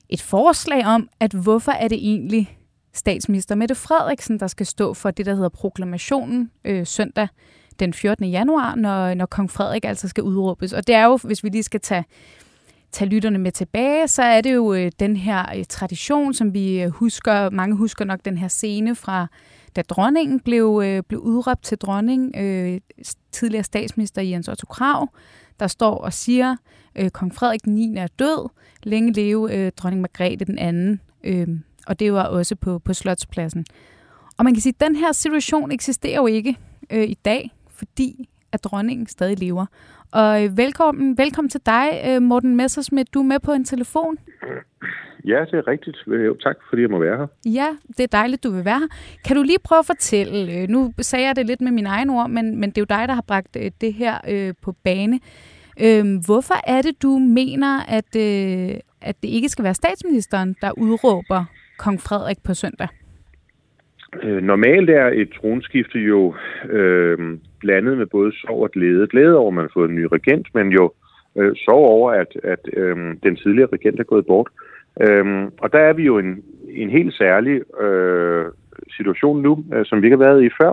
et 0.10 0.22
forslag 0.22 0.86
om, 0.86 1.10
at 1.20 1.34
hvorfor 1.34 1.72
er 1.72 1.88
det 1.88 1.98
egentlig 1.98 2.58
statsminister 2.94 3.56
Mette 3.56 3.76
Frederiksen, 3.76 4.40
der 4.40 4.48
skal 4.48 4.66
stå 4.66 4.94
for 4.94 5.12
det, 5.12 5.26
der 5.26 5.36
hedder 5.36 5.50
proklamationen 5.50 6.52
øh, 6.66 6.86
søndag 6.86 7.28
den 7.80 7.94
14. 7.94 8.26
januar, 8.26 8.76
når, 8.76 9.14
når 9.14 9.26
kong 9.26 9.52
Frederik 9.52 9.86
altså 9.86 10.08
skal 10.08 10.24
udråbes. 10.24 10.74
Og 10.74 10.88
det 10.88 10.96
er 10.96 11.06
jo, 11.06 11.20
hvis 11.24 11.44
vi 11.44 11.50
lige 11.50 11.64
skal 11.64 11.80
tage 11.80 12.06
tage 12.92 13.10
lytterne 13.10 13.38
med 13.38 13.52
tilbage, 13.52 14.08
så 14.08 14.24
er 14.24 14.42
det 14.42 14.54
jo 14.54 14.74
øh, 14.74 14.92
den 15.00 15.16
her 15.16 15.46
øh, 15.58 15.66
tradition, 15.70 16.34
som 16.34 16.54
vi 16.54 16.82
øh, 16.82 16.90
husker, 16.90 17.50
mange 17.50 17.76
husker 17.76 18.06
nok 18.06 18.20
den 18.26 18.38
her 18.38 18.48
scene 18.48 18.96
fra, 18.96 19.28
da 19.76 19.82
dronningen 19.82 20.40
blev, 20.40 20.82
øh, 20.86 21.04
blev 21.08 21.20
udråbt 21.20 21.64
til 21.64 21.78
dronning, 21.78 22.36
øh, 22.38 22.80
tidligere 23.32 23.64
statsminister 23.64 24.22
Jens 24.22 24.48
Otto 24.48 24.66
Krav, 24.66 25.08
der 25.60 25.68
står 25.68 25.98
og 25.98 26.14
siger, 26.14 26.56
øh, 26.96 27.10
kong 27.10 27.36
Frederik 27.36 27.68
9. 27.68 27.94
er 27.98 28.08
død, 28.08 28.50
længe 28.84 29.12
leve 29.12 29.56
øh, 29.56 29.72
dronning 29.78 30.02
Margrethe 30.02 30.46
den 30.46 30.58
anden, 30.58 31.02
øh, 31.24 31.48
og 31.88 32.00
det 32.00 32.14
var 32.14 32.24
også 32.24 32.56
på, 32.56 32.80
på 32.80 32.94
Slotspladsen. 32.94 33.66
Og 34.38 34.44
man 34.44 34.54
kan 34.54 34.62
sige, 34.62 34.74
at 34.80 34.88
den 34.88 34.96
her 34.96 35.12
situation 35.12 35.72
eksisterer 35.72 36.16
jo 36.16 36.28
ikke 36.28 36.58
øh, 36.90 37.04
i 37.04 37.18
dag, 37.26 37.52
fordi 37.70 38.30
at 38.52 38.64
dronningen 38.64 39.08
stadig 39.08 39.40
lever. 39.40 39.66
Og 40.12 40.44
øh, 40.44 40.58
velkommen, 40.58 41.18
velkommen 41.18 41.50
til 41.50 41.62
dig, 41.66 42.04
øh, 42.08 42.22
Morten 42.22 42.56
Messersmith. 42.56 43.10
Du 43.14 43.20
er 43.20 43.24
med 43.24 43.40
på 43.40 43.52
en 43.52 43.66
telefon. 43.66 44.18
Øh, 44.44 44.62
Ja, 45.26 45.46
det 45.52 45.54
er 45.54 45.68
rigtigt. 45.68 45.98
Øh, 46.08 46.26
Jo, 46.26 46.36
tak, 46.36 46.56
fordi 46.70 46.82
jeg 46.82 46.90
må 46.90 47.00
være 47.00 47.18
her. 47.18 47.28
Ja, 47.46 47.68
det 47.98 48.04
er 48.04 48.08
dejligt, 48.08 48.44
du 48.44 48.52
vil 48.52 48.66
være 48.66 48.80
her. 48.80 48.88
Kan 49.28 49.36
du 49.36 49.44
lige 49.44 49.58
prøve 49.64 49.80
at 49.80 49.86
fortælle, 49.86 50.62
øh, 50.62 50.68
nu 50.70 50.94
sagde 51.00 51.28
jeg 51.28 51.36
det 51.36 51.46
lidt 51.46 51.62
med 51.62 51.72
mine 51.72 51.90
egne 51.90 52.14
ord, 52.14 52.30
men, 52.30 52.60
men 52.60 52.70
det 52.70 52.78
er 52.78 52.82
jo 52.82 53.00
dig, 53.00 53.08
der 53.08 53.14
har 53.14 53.26
bragt 53.28 53.58
øh, 53.60 53.72
det 53.82 53.94
her 53.94 54.16
øh, 54.30 54.54
på 54.62 54.76
bane. 54.84 55.20
Øh, 55.86 56.06
hvorfor 56.26 56.54
er 56.68 56.82
det, 56.82 57.04
du 57.04 57.18
mener, 57.20 57.80
at, 57.98 58.16
øh, 58.16 58.80
at 59.02 59.16
det 59.22 59.30
ikke 59.30 59.50
skal 59.50 59.64
være 59.64 59.74
statsministeren, 59.74 60.56
der 60.62 60.72
udråber 60.78 61.46
kong 61.78 62.02
Frederik 62.02 62.38
på 62.44 62.54
søndag? 62.54 62.88
Øh, 64.24 64.42
Normalt 64.44 64.90
er 64.90 65.08
et 65.14 65.30
tronskifte 65.42 66.00
jo 66.00 66.36
øh, 66.70 67.38
blandet 67.60 67.98
med 67.98 68.06
både 68.06 68.32
sorg 68.32 68.64
og 68.64 68.72
glæde. 68.72 69.08
Glæde 69.08 69.38
over, 69.38 69.48
at 69.48 69.54
man 69.54 69.64
har 69.64 69.72
fået 69.74 69.90
en 69.90 69.96
ny 69.96 70.08
regent, 70.12 70.48
men 70.54 70.68
jo 70.68 70.94
øh, 71.38 71.56
sorg 71.56 71.86
over, 71.90 72.12
at, 72.12 72.38
at 72.44 72.60
øh, 72.74 72.98
den 73.24 73.36
tidligere 73.36 73.70
regent 73.74 74.00
er 74.00 74.04
gået 74.04 74.26
bort. 74.26 74.48
Øh, 74.52 74.71
Øhm, 75.02 75.52
og 75.58 75.74
der 75.74 75.80
er 75.80 75.94
vi 75.94 76.04
jo 76.04 76.20
i 76.20 76.24
en, 76.24 76.44
en 76.70 76.90
helt 76.90 77.14
særlig 77.14 77.82
øh, 77.82 78.46
situation 78.98 79.42
nu, 79.42 79.64
øh, 79.74 79.86
som 79.86 80.02
vi 80.02 80.08
ikke 80.08 80.18
har 80.18 80.26
været 80.26 80.44
i 80.44 80.50
før. 80.62 80.72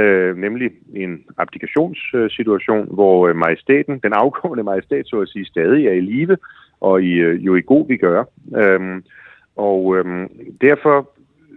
Øh, 0.00 0.36
nemlig 0.36 0.70
en 0.94 1.24
abdikationssituation, 1.38 2.94
hvor 2.94 3.28
øh, 3.28 3.36
majestæten, 3.36 3.98
den 3.98 4.12
afgående 4.12 4.64
majestæt, 4.64 5.06
så 5.06 5.20
at 5.20 5.28
sige, 5.28 5.44
stadig 5.44 5.86
er 5.86 5.92
i 5.92 6.00
live, 6.00 6.36
og 6.80 7.02
i, 7.02 7.12
øh, 7.12 7.46
jo 7.46 7.54
i 7.54 7.60
god 7.60 7.88
vi 7.88 7.96
gør. 7.96 8.24
Øhm, 8.56 9.04
og 9.56 9.96
øh, 9.96 10.28
derfor 10.60 11.10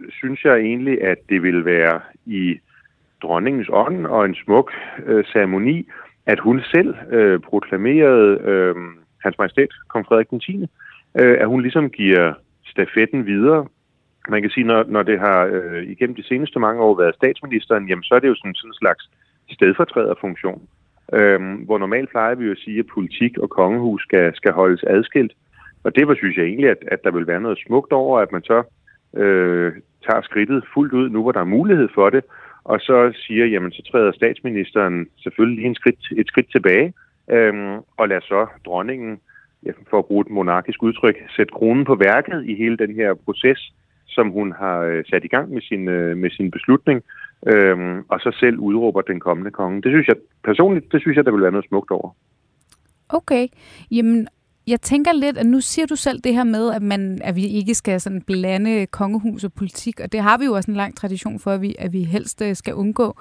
synes 0.09 0.45
jeg 0.45 0.57
egentlig, 0.57 1.01
at 1.01 1.17
det 1.29 1.43
vil 1.43 1.65
være 1.65 1.99
i 2.25 2.59
dronningens 3.21 3.69
ånd 3.73 4.05
og 4.05 4.25
en 4.25 4.35
smuk 4.35 4.71
øh, 5.05 5.25
ceremoni, 5.25 5.87
at 6.25 6.39
hun 6.39 6.61
selv 6.73 6.95
øh, 7.11 7.39
proklamerede 7.39 8.39
øh, 8.41 8.75
hans 9.23 9.37
majestæt, 9.37 9.69
kong 9.87 10.05
Frederik 10.05 10.29
den 10.29 10.39
10., 10.39 10.65
øh, 11.19 11.37
at 11.41 11.47
hun 11.47 11.61
ligesom 11.61 11.89
giver 11.89 12.33
stafetten 12.65 13.25
videre. 13.25 13.67
Man 14.29 14.41
kan 14.41 14.51
sige, 14.51 14.67
når, 14.67 14.83
når 14.87 15.03
det 15.03 15.19
har 15.19 15.49
øh, 15.53 15.83
igennem 15.83 16.15
de 16.15 16.27
seneste 16.27 16.59
mange 16.59 16.81
år 16.81 16.97
været 16.97 17.15
statsministeren, 17.15 17.87
jamen 17.89 18.03
så 18.03 18.15
er 18.15 18.19
det 18.19 18.27
jo 18.27 18.35
sådan, 18.35 18.55
sådan 18.55 18.69
en 18.69 18.73
slags 18.73 19.09
stedfortræderfunktion. 19.51 20.61
Øh, 21.13 21.39
hvor 21.65 21.77
normalt 21.77 22.09
plejer 22.09 22.35
vi 22.35 22.45
jo 22.45 22.51
at 22.51 22.57
sige, 22.57 22.79
at 22.79 22.85
politik 22.93 23.37
og 23.37 23.49
kongehus 23.49 24.01
skal, 24.01 24.35
skal 24.35 24.51
holdes 24.51 24.83
adskilt. 24.83 25.33
Og 25.83 25.95
det 25.95 26.07
var, 26.07 26.15
synes 26.15 26.37
jeg 26.37 26.45
egentlig, 26.45 26.69
at, 26.69 26.77
at 26.87 27.03
der 27.03 27.11
vil 27.11 27.27
være 27.27 27.41
noget 27.41 27.59
smukt 27.67 27.91
over, 27.91 28.19
at 28.19 28.31
man 28.31 28.43
så 28.43 28.63
øh, 29.13 29.73
tager 30.05 30.21
skridtet 30.21 30.63
fuldt 30.73 30.93
ud, 30.93 31.09
nu 31.09 31.21
hvor 31.21 31.31
der 31.31 31.39
er 31.39 31.55
mulighed 31.57 31.89
for 31.95 32.09
det, 32.09 32.23
og 32.63 32.79
så 32.79 33.11
siger, 33.27 33.45
jamen 33.45 33.71
så 33.71 33.81
træder 33.91 34.11
statsministeren 34.11 35.07
selvfølgelig 35.23 35.57
lige 35.57 35.67
en 35.67 35.75
skridt, 35.75 35.99
et 36.17 36.27
skridt 36.27 36.51
tilbage, 36.51 36.93
øhm, 37.31 37.77
og 37.97 38.07
lader 38.09 38.21
så 38.21 38.47
dronningen, 38.65 39.11
øh, 39.11 39.34
for 39.89 39.99
at 39.99 40.05
bruge 40.05 40.21
et 40.21 40.29
monarkisk 40.29 40.83
udtryk, 40.83 41.15
sætte 41.35 41.53
kronen 41.53 41.85
på 41.85 41.95
værket 41.95 42.45
i 42.45 42.55
hele 42.55 42.77
den 42.77 42.95
her 42.95 43.13
proces, 43.13 43.73
som 44.07 44.29
hun 44.29 44.51
har 44.51 44.79
øh, 44.79 45.03
sat 45.09 45.23
i 45.23 45.27
gang 45.27 45.53
med 45.53 45.61
sin, 45.61 45.87
øh, 45.87 46.17
med 46.17 46.29
sin 46.29 46.51
beslutning, 46.51 47.03
øhm, 47.47 48.03
og 48.09 48.19
så 48.19 48.31
selv 48.39 48.57
udråber 48.59 49.01
den 49.01 49.19
kommende 49.19 49.51
konge. 49.51 49.81
Det 49.81 49.91
synes 49.91 50.07
jeg 50.07 50.15
personligt, 50.43 50.91
det 50.91 51.01
synes 51.01 51.15
jeg, 51.15 51.25
der 51.25 51.31
vil 51.31 51.41
være 51.41 51.51
noget 51.51 51.67
smukt 51.69 51.91
over. 51.91 52.09
Okay, 53.09 53.47
jamen, 53.91 54.27
jeg 54.67 54.81
tænker 54.81 55.13
lidt, 55.13 55.37
at 55.37 55.45
nu 55.45 55.61
siger 55.61 55.85
du 55.85 55.95
selv 55.95 56.19
det 56.19 56.33
her 56.33 56.43
med, 56.43 56.73
at, 56.73 56.81
man, 56.81 57.19
at 57.23 57.35
vi 57.35 57.45
ikke 57.45 57.75
skal 57.75 58.01
sådan 58.01 58.21
blande 58.21 58.85
kongehus 58.85 59.43
og 59.43 59.53
politik, 59.53 59.99
og 59.99 60.11
det 60.11 60.21
har 60.21 60.37
vi 60.37 60.45
jo 60.45 60.53
også 60.53 60.71
en 60.71 60.77
lang 60.77 60.97
tradition 60.97 61.39
for, 61.39 61.51
at 61.51 61.61
vi, 61.61 61.75
at 61.79 61.93
vi 61.93 62.03
helst 62.03 62.41
øh, 62.41 62.55
skal 62.55 62.73
undgå. 62.73 63.17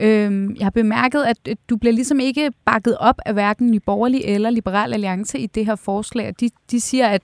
Øhm, 0.00 0.56
jeg 0.58 0.64
har 0.64 0.70
bemærket, 0.70 1.24
at 1.24 1.58
du 1.70 1.76
bliver 1.76 1.92
ligesom 1.92 2.20
ikke 2.20 2.52
bakket 2.64 2.96
op 2.98 3.20
af 3.26 3.32
hverken 3.32 3.70
Nye 3.70 3.80
Borgerlige 3.80 4.26
eller 4.26 4.50
Liberal 4.50 4.92
Alliance 4.92 5.38
i 5.38 5.46
det 5.46 5.66
her 5.66 5.76
forslag. 5.76 6.34
De, 6.40 6.50
de 6.70 6.80
siger, 6.80 7.08
at 7.08 7.22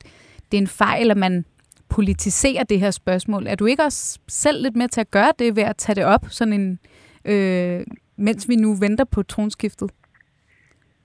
det 0.52 0.58
er 0.58 0.62
en 0.62 0.68
fejl, 0.68 1.10
at 1.10 1.16
man 1.16 1.44
politiserer 1.88 2.64
det 2.64 2.80
her 2.80 2.90
spørgsmål. 2.90 3.46
Er 3.46 3.54
du 3.54 3.66
ikke 3.66 3.82
også 3.82 4.18
selv 4.28 4.62
lidt 4.62 4.76
med 4.76 4.88
til 4.88 5.00
at 5.00 5.10
gøre 5.10 5.32
det 5.38 5.56
ved 5.56 5.62
at 5.62 5.76
tage 5.76 5.96
det 5.96 6.04
op, 6.04 6.26
sådan 6.28 6.52
en, 6.52 6.78
øh, 7.24 7.86
mens 8.16 8.48
vi 8.48 8.56
nu 8.56 8.74
venter 8.74 9.04
på 9.04 9.22
tronskiftet? 9.22 9.90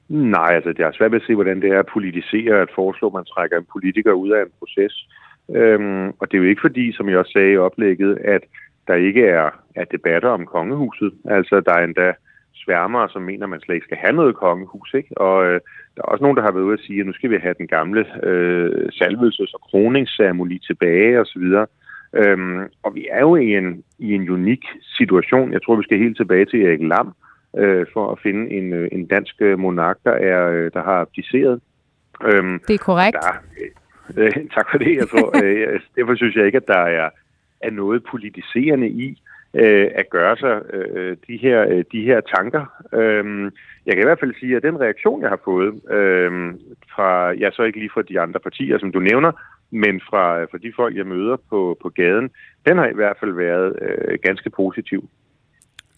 Nej, 0.09 0.51
altså 0.55 0.69
det 0.69 0.79
er 0.79 0.91
svært 0.91 1.13
at 1.13 1.21
se, 1.27 1.35
hvordan 1.35 1.61
det 1.61 1.69
er 1.69 1.79
at 1.79 1.93
politisere 1.93 2.61
at 2.61 2.69
foreslå, 2.75 3.07
at 3.07 3.13
man 3.13 3.25
trækker 3.25 3.57
en 3.57 3.67
politiker 3.73 4.11
ud 4.11 4.29
af 4.29 4.41
en 4.41 4.51
proces. 4.59 5.07
Øhm, 5.55 6.07
og 6.19 6.31
det 6.31 6.33
er 6.33 6.41
jo 6.41 6.49
ikke 6.49 6.61
fordi, 6.61 6.91
som 6.93 7.09
jeg 7.09 7.17
også 7.17 7.31
sagde 7.31 7.51
i 7.51 7.57
oplægget, 7.57 8.17
at 8.17 8.41
der 8.87 8.95
ikke 8.95 9.25
er, 9.25 9.49
er 9.75 9.85
debatter 9.85 10.29
om 10.29 10.45
kongehuset. 10.45 11.13
Altså 11.25 11.61
der 11.65 11.73
er 11.73 11.83
endda 11.83 12.13
sværmere, 12.53 13.09
som 13.09 13.21
mener, 13.21 13.43
at 13.43 13.49
man 13.49 13.61
slet 13.61 13.75
ikke 13.75 13.85
skal 13.85 13.97
have 13.97 14.15
noget 14.15 14.35
kongehus. 14.35 14.93
Ikke? 14.93 15.17
Og 15.17 15.45
øh, 15.45 15.59
der 15.95 16.01
er 16.01 16.11
også 16.11 16.23
nogen, 16.23 16.37
der 16.37 16.43
har 16.43 16.51
været 16.51 16.63
ude 16.63 16.79
at 16.79 16.85
sige, 16.85 16.99
at 16.99 17.05
nu 17.05 17.13
skal 17.13 17.29
vi 17.29 17.37
have 17.41 17.55
den 17.57 17.67
gamle 17.67 18.05
øh, 18.23 18.89
salvelses- 18.99 19.53
og 19.53 19.61
kroningsceremoni 19.61 20.59
tilbage 20.59 21.19
osv. 21.19 21.45
Øhm, 22.13 22.59
og 22.83 22.95
vi 22.95 23.07
er 23.11 23.19
jo 23.19 23.35
i 23.35 23.57
en, 23.57 23.83
i 23.99 24.13
en 24.13 24.29
unik 24.29 24.65
situation. 24.97 25.53
Jeg 25.53 25.61
tror, 25.61 25.75
vi 25.75 25.83
skal 25.83 25.97
helt 25.97 26.17
tilbage 26.17 26.45
til 26.45 26.65
Erik 26.65 26.81
Lam, 26.81 27.07
øh, 27.07 27.28
for 27.93 28.11
at 28.11 28.19
finde 28.23 28.51
en, 28.51 28.73
øh, 28.73 28.89
en 28.91 29.05
dansk 29.05 29.35
øh, 29.39 29.59
monark, 29.59 29.97
der, 30.03 30.11
er, 30.11 30.49
øh, 30.49 30.71
der 30.73 30.83
har 30.83 31.01
abdiceret. 31.01 31.61
Øhm, 32.25 32.59
det 32.67 32.73
er 32.73 32.77
korrekt. 32.77 33.17
Der, 33.21 34.23
øh, 34.23 34.31
tak 34.55 34.67
for 34.71 34.77
det. 34.77 34.95
Jeg 34.95 35.07
tror, 35.09 35.31
øh, 35.43 35.79
derfor 35.95 36.15
synes 36.15 36.35
jeg 36.35 36.45
ikke, 36.45 36.57
at 36.57 36.67
der 36.67 36.83
er, 37.01 37.09
er 37.61 37.71
noget 37.71 38.03
politiserende 38.11 38.89
i 38.89 39.21
øh, 39.53 39.87
at 39.95 40.09
gøre 40.09 40.37
sig 40.37 40.61
øh, 40.73 41.17
de, 41.27 41.37
her, 41.37 41.67
øh, 41.69 41.83
de 41.91 42.01
her 42.01 42.21
tanker. 42.21 42.65
Øh, 42.93 43.51
jeg 43.85 43.95
kan 43.95 44.03
i 44.03 44.07
hvert 44.07 44.19
fald 44.19 44.39
sige, 44.39 44.55
at 44.55 44.63
den 44.63 44.79
reaktion, 44.79 45.21
jeg 45.21 45.29
har 45.29 45.41
fået 45.45 45.91
øh, 45.91 46.53
fra, 46.95 47.31
ja, 47.31 47.51
så 47.51 47.63
ikke 47.63 47.79
lige 47.79 47.91
fra 47.93 48.01
de 48.01 48.19
andre 48.19 48.39
partier, 48.39 48.79
som 48.79 48.91
du 48.91 48.99
nævner, 48.99 49.31
men 49.71 50.01
fra, 50.09 50.43
fra 50.43 50.57
de 50.57 50.73
folk, 50.75 50.95
jeg 50.95 51.07
møder 51.07 51.37
på, 51.49 51.77
på 51.81 51.89
gaden, 51.89 52.29
den 52.67 52.77
har 52.77 52.87
i 52.87 52.93
hvert 52.93 53.17
fald 53.19 53.31
været 53.31 53.79
øh, 53.81 54.17
ganske 54.23 54.49
positiv. 54.49 55.09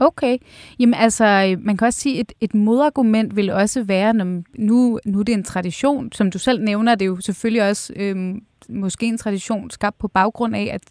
Okay. 0.01 0.37
Jamen 0.79 0.93
altså, 0.93 1.55
man 1.59 1.77
kan 1.77 1.85
også 1.85 1.99
sige, 1.99 2.19
at 2.19 2.21
et, 2.21 2.33
et 2.41 2.53
modargument 2.53 3.35
vil 3.35 3.49
også 3.49 3.83
være, 3.83 4.13
når 4.13 4.41
nu, 4.57 4.99
nu 5.05 5.19
er 5.19 5.23
det 5.23 5.33
en 5.33 5.43
tradition, 5.43 6.11
som 6.11 6.31
du 6.31 6.39
selv 6.39 6.63
nævner, 6.63 6.95
det 6.95 7.05
er 7.05 7.09
jo 7.09 7.21
selvfølgelig 7.21 7.69
også 7.69 7.93
øh, 7.95 8.35
måske 8.69 9.05
en 9.05 9.17
tradition 9.17 9.69
skabt 9.69 9.97
på 9.97 10.07
baggrund 10.07 10.55
af, 10.55 10.69
at, 10.73 10.81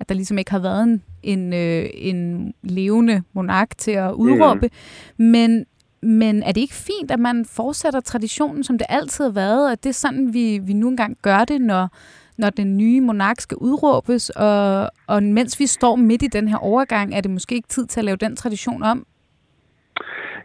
at 0.00 0.08
der 0.08 0.14
ligesom 0.14 0.38
ikke 0.38 0.50
har 0.50 0.58
været 0.58 0.82
en, 0.82 1.02
en, 1.22 1.52
øh, 1.52 1.90
en 1.94 2.52
levende 2.62 3.22
monark 3.32 3.78
til 3.78 3.90
at 3.90 4.12
udråbe. 4.12 4.70
Mm. 5.16 5.24
Men, 5.24 5.66
men 6.02 6.42
er 6.42 6.52
det 6.52 6.60
ikke 6.60 6.74
fint, 6.74 7.10
at 7.10 7.18
man 7.18 7.44
fortsætter 7.44 8.00
traditionen, 8.00 8.64
som 8.64 8.78
det 8.78 8.86
altid 8.90 9.24
har 9.24 9.32
været, 9.32 9.72
at 9.72 9.84
det 9.84 9.88
er 9.90 9.94
sådan, 9.94 10.34
vi, 10.34 10.58
vi 10.58 10.72
nu 10.72 10.88
engang 10.88 11.16
gør 11.22 11.44
det, 11.44 11.60
når, 11.60 11.88
når 12.38 12.50
den 12.50 12.76
nye 12.76 13.00
monark 13.00 13.40
skal 13.40 13.56
udråbes, 13.60 14.30
og, 14.30 14.90
og 15.06 15.22
mens 15.22 15.60
vi 15.60 15.66
står 15.66 15.96
midt 15.96 16.22
i 16.22 16.26
den 16.26 16.48
her 16.48 16.56
overgang, 16.56 17.14
er 17.14 17.20
det 17.20 17.30
måske 17.30 17.54
ikke 17.54 17.68
tid 17.68 17.86
til 17.86 18.00
at 18.00 18.04
lave 18.04 18.16
den 18.16 18.36
tradition 18.36 18.82
om? 18.82 19.06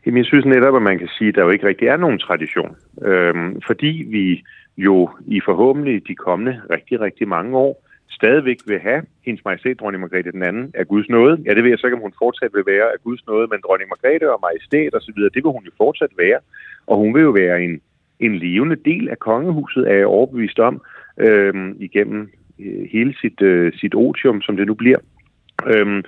Jamen, 0.05 0.17
jeg 0.17 0.25
synes 0.25 0.45
netop, 0.45 0.75
at 0.75 0.81
man 0.81 0.99
kan 0.99 1.09
sige, 1.17 1.27
at 1.27 1.35
der 1.35 1.43
jo 1.43 1.49
ikke 1.49 1.67
rigtig 1.67 1.87
er 1.87 1.97
nogen 1.97 2.19
tradition. 2.19 2.75
Øhm, 3.01 3.61
fordi 3.67 4.05
vi 4.09 4.43
jo 4.77 5.09
i 5.27 5.39
forhåbentlig 5.45 6.07
de 6.07 6.15
kommende 6.15 6.61
rigtig, 6.69 6.99
rigtig 6.99 7.27
mange 7.27 7.57
år 7.57 7.83
stadigvæk 8.09 8.57
vil 8.67 8.79
have 8.79 9.01
hendes 9.25 9.45
majestæt, 9.45 9.79
dronning 9.79 10.01
Margrethe 10.01 10.31
den 10.31 10.43
anden, 10.43 10.71
af 10.73 10.87
Guds 10.87 11.09
nåde. 11.09 11.35
Ja, 11.45 11.51
det 11.53 11.63
ved 11.63 11.69
jeg 11.69 11.79
så 11.79 11.87
ikke, 11.87 11.95
om 11.95 12.01
hun 12.07 12.19
fortsat 12.23 12.51
vil 12.53 12.63
være 12.65 12.87
af 12.93 12.99
Guds 13.03 13.27
nåde, 13.27 13.47
men 13.51 13.59
dronning 13.65 13.89
Margrethe 13.89 14.33
og 14.33 14.39
majestæt 14.47 14.95
osv., 14.95 15.19
det 15.33 15.41
vil 15.43 15.55
hun 15.57 15.65
jo 15.65 15.71
fortsat 15.77 16.13
være. 16.17 16.39
Og 16.87 16.97
hun 16.97 17.13
vil 17.13 17.21
jo 17.21 17.29
være 17.29 17.63
en, 17.63 17.81
en 18.19 18.35
levende 18.35 18.75
del 18.75 19.09
af 19.09 19.19
kongehuset, 19.19 19.83
er 19.91 19.95
jeg 19.95 20.05
overbevist 20.05 20.59
om 20.59 20.81
Øhm, 21.17 21.69
øh, 21.69 21.75
igennem 21.79 22.31
hele 22.91 23.13
sit, 23.21 23.41
øh, 23.41 23.73
sit 23.73 23.95
otium, 23.95 24.41
som 24.41 24.57
det 24.57 24.67
nu 24.67 24.73
bliver. 24.73 24.99
Øh, 25.67 26.03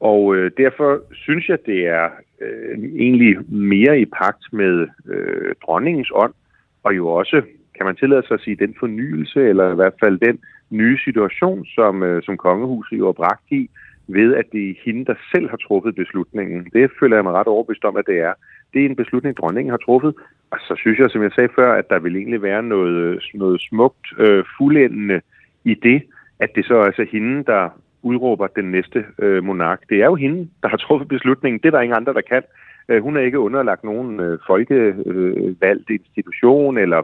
og 0.00 0.36
øh, 0.36 0.50
derfor 0.56 1.02
synes 1.12 1.48
jeg, 1.48 1.58
det 1.66 1.86
er 1.86 2.08
øh, 2.40 2.78
egentlig 2.78 3.52
mere 3.52 4.00
i 4.00 4.04
pagt 4.04 4.52
med 4.52 4.88
øh, 5.08 5.54
dronningens 5.62 6.12
ånd, 6.14 6.34
og 6.82 6.96
jo 6.96 7.08
også, 7.08 7.42
kan 7.76 7.86
man 7.86 7.96
tillade 7.96 8.26
sig 8.26 8.34
at 8.34 8.40
sige, 8.40 8.56
den 8.56 8.74
fornyelse, 8.78 9.48
eller 9.48 9.72
i 9.72 9.74
hvert 9.74 9.94
fald 10.00 10.18
den 10.18 10.38
nye 10.70 10.98
situation, 11.04 11.66
som, 11.66 12.02
øh, 12.02 12.22
som 12.22 12.36
kongehuset 12.36 12.98
jo 12.98 13.08
er 13.08 13.12
bragt 13.12 13.44
i, 13.50 13.70
ved 14.06 14.34
at 14.34 14.44
det 14.52 14.70
er 14.70 14.74
hende, 14.84 15.04
der 15.04 15.14
selv 15.34 15.50
har 15.50 15.56
truffet 15.56 15.94
beslutningen. 15.94 16.68
Det 16.72 16.90
føler 17.00 17.16
jeg 17.16 17.24
mig 17.24 17.32
ret 17.32 17.46
overbevist 17.46 17.84
om, 17.84 17.96
at 17.96 18.06
det 18.06 18.18
er. 18.18 18.32
Det 18.72 18.80
er 18.82 18.86
en 18.88 18.96
beslutning, 18.96 19.36
dronningen 19.36 19.70
har 19.70 19.78
truffet, 19.78 20.14
og 20.50 20.58
så 20.60 20.74
synes 20.76 20.98
jeg, 20.98 21.10
som 21.10 21.22
jeg 21.22 21.32
sagde 21.32 21.52
før, 21.54 21.72
at 21.72 21.90
der 21.90 21.98
vil 21.98 22.16
egentlig 22.16 22.42
være 22.42 22.62
noget, 22.62 23.22
noget 23.34 23.60
smukt 23.60 24.06
øh, 24.18 24.44
fuldendende 24.58 25.20
i 25.64 25.74
det, 25.74 26.02
at 26.38 26.50
det 26.54 26.64
så 26.66 26.74
er 26.74 26.84
altså 26.84 27.06
hende, 27.12 27.44
der 27.44 27.68
udråber 28.02 28.46
den 28.46 28.70
næste 28.70 29.04
øh, 29.18 29.44
monark. 29.44 29.80
Det 29.88 30.02
er 30.02 30.06
jo 30.06 30.14
hende, 30.14 30.48
der 30.62 30.68
har 30.68 30.76
truffet 30.76 31.08
beslutningen. 31.08 31.60
Det 31.62 31.66
er 31.66 31.70
der 31.70 31.80
ingen 31.80 31.96
andre, 31.96 32.14
der 32.14 32.20
kan. 32.20 32.42
Øh, 32.88 33.02
hun 33.02 33.16
er 33.16 33.20
ikke 33.20 33.38
underlagt 33.38 33.84
nogen 33.84 34.20
øh, 34.20 34.38
folkevalgt 34.46 35.90
øh, 35.90 35.98
institution, 35.98 36.78
eller, 36.78 37.02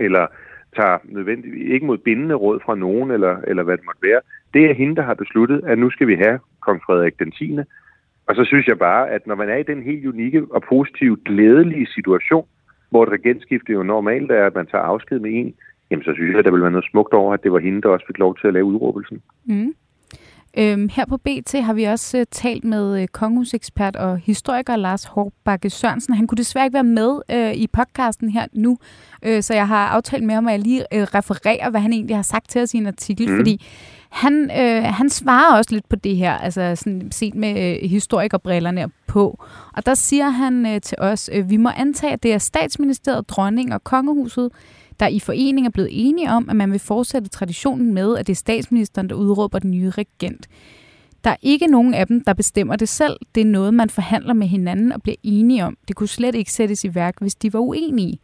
eller 0.00 0.26
tager 0.76 0.98
nødvendigt, 1.04 1.72
ikke 1.72 1.86
mod 1.86 1.98
bindende 1.98 2.34
råd 2.34 2.60
fra 2.64 2.74
nogen, 2.74 3.10
eller, 3.10 3.36
eller 3.46 3.62
hvad 3.62 3.76
det 3.76 3.84
måtte 3.86 4.02
være. 4.02 4.20
Det 4.54 4.70
er 4.70 4.74
hende, 4.74 4.96
der 4.96 5.02
har 5.02 5.14
besluttet, 5.14 5.64
at 5.64 5.78
nu 5.78 5.90
skal 5.90 6.06
vi 6.06 6.14
have 6.14 6.38
kong 6.60 6.82
Frederik 6.86 7.18
den 7.18 7.30
10. 7.30 7.58
Og 8.26 8.36
så 8.36 8.44
synes 8.44 8.66
jeg 8.66 8.78
bare, 8.78 9.10
at 9.10 9.26
når 9.26 9.34
man 9.34 9.48
er 9.48 9.56
i 9.56 9.62
den 9.62 9.82
helt 9.82 10.06
unikke 10.06 10.42
og 10.50 10.62
positive, 10.68 11.16
glædelige 11.24 11.86
situation, 11.86 12.46
hvor 12.90 13.02
et 13.02 13.12
regentskifte 13.12 13.72
jo 13.72 13.82
normalt 13.82 14.30
er, 14.30 14.46
at 14.46 14.54
man 14.54 14.66
tager 14.66 14.84
afsked 14.84 15.18
med 15.18 15.30
en, 15.34 15.54
jamen 15.90 16.04
så 16.04 16.12
synes 16.14 16.30
jeg, 16.30 16.38
at 16.38 16.44
der 16.44 16.50
vil 16.50 16.62
være 16.62 16.70
noget 16.70 16.90
smukt 16.90 17.12
over, 17.12 17.34
at 17.34 17.42
det 17.42 17.52
var 17.52 17.58
hende, 17.58 17.82
der 17.82 17.88
også 17.88 18.06
fik 18.06 18.18
lov 18.18 18.36
til 18.36 18.46
at 18.46 18.52
lave 18.52 18.64
udråbelsen. 18.64 19.22
Mm. 19.44 19.74
Øhm, 20.58 20.88
her 20.88 21.04
på 21.06 21.16
BT 21.16 21.52
har 21.52 21.74
vi 21.74 21.84
også 21.84 22.18
uh, 22.18 22.24
talt 22.30 22.64
med 22.64 23.02
uh, 23.02 23.06
kongehusekspert 23.06 23.96
og 23.96 24.18
historiker 24.18 24.76
Lars 24.76 25.04
Hårbakke 25.04 25.70
Sørensen. 25.70 26.14
Han 26.14 26.26
kunne 26.26 26.36
desværre 26.36 26.66
ikke 26.66 26.74
være 26.74 26.84
med 26.84 27.20
uh, 27.32 27.52
i 27.62 27.66
podcasten 27.66 28.28
her 28.28 28.46
nu, 28.52 28.78
uh, 29.26 29.40
så 29.40 29.54
jeg 29.54 29.68
har 29.68 29.88
aftalt 29.88 30.24
med 30.24 30.34
ham, 30.34 30.46
at 30.46 30.52
jeg 30.52 30.60
lige 30.60 30.84
uh, 30.94 31.02
refererer, 31.02 31.70
hvad 31.70 31.80
han 31.80 31.92
egentlig 31.92 32.16
har 32.16 32.22
sagt 32.22 32.50
til 32.50 32.62
os 32.62 32.74
i 32.74 32.76
en 32.78 32.86
artikel, 32.86 33.30
mm. 33.30 33.36
fordi 33.36 33.66
han, 34.12 34.50
øh, 34.58 34.84
han 34.84 35.10
svarer 35.10 35.56
også 35.56 35.74
lidt 35.74 35.88
på 35.88 35.96
det 35.96 36.16
her, 36.16 36.32
altså 36.32 36.76
sådan 36.76 37.12
set 37.12 37.34
med 37.34 37.80
øh, 37.82 37.90
historikerbrillerne 37.90 38.90
på. 39.06 39.44
Og 39.76 39.86
der 39.86 39.94
siger 39.94 40.28
han 40.28 40.66
øh, 40.66 40.80
til 40.80 40.98
os, 41.00 41.30
øh, 41.32 41.50
vi 41.50 41.56
må 41.56 41.70
antage, 41.76 42.12
at 42.12 42.22
det 42.22 42.32
er 42.32 42.38
statsministeriet, 42.38 43.28
dronning 43.28 43.74
og 43.74 43.84
kongehuset, 43.84 44.50
der 45.00 45.06
i 45.06 45.20
forening 45.20 45.66
er 45.66 45.70
blevet 45.70 45.88
enige 45.92 46.30
om, 46.30 46.50
at 46.50 46.56
man 46.56 46.72
vil 46.72 46.78
fortsætte 46.78 47.28
traditionen 47.28 47.94
med, 47.94 48.16
at 48.18 48.26
det 48.26 48.32
er 48.32 48.36
statsministeren, 48.36 49.08
der 49.08 49.14
udråber 49.14 49.58
den 49.58 49.70
nye 49.70 49.90
regent. 49.90 50.46
Der 51.24 51.30
er 51.30 51.36
ikke 51.42 51.66
nogen 51.66 51.94
af 51.94 52.06
dem, 52.06 52.24
der 52.24 52.32
bestemmer 52.32 52.76
det 52.76 52.88
selv. 52.88 53.16
Det 53.34 53.40
er 53.40 53.44
noget, 53.44 53.74
man 53.74 53.90
forhandler 53.90 54.34
med 54.34 54.46
hinanden 54.46 54.92
og 54.92 55.02
bliver 55.02 55.16
enige 55.22 55.64
om. 55.64 55.76
Det 55.88 55.96
kunne 55.96 56.08
slet 56.08 56.34
ikke 56.34 56.52
sættes 56.52 56.84
i 56.84 56.94
værk, 56.94 57.14
hvis 57.20 57.34
de 57.34 57.52
var 57.52 57.60
uenige. 57.60 58.18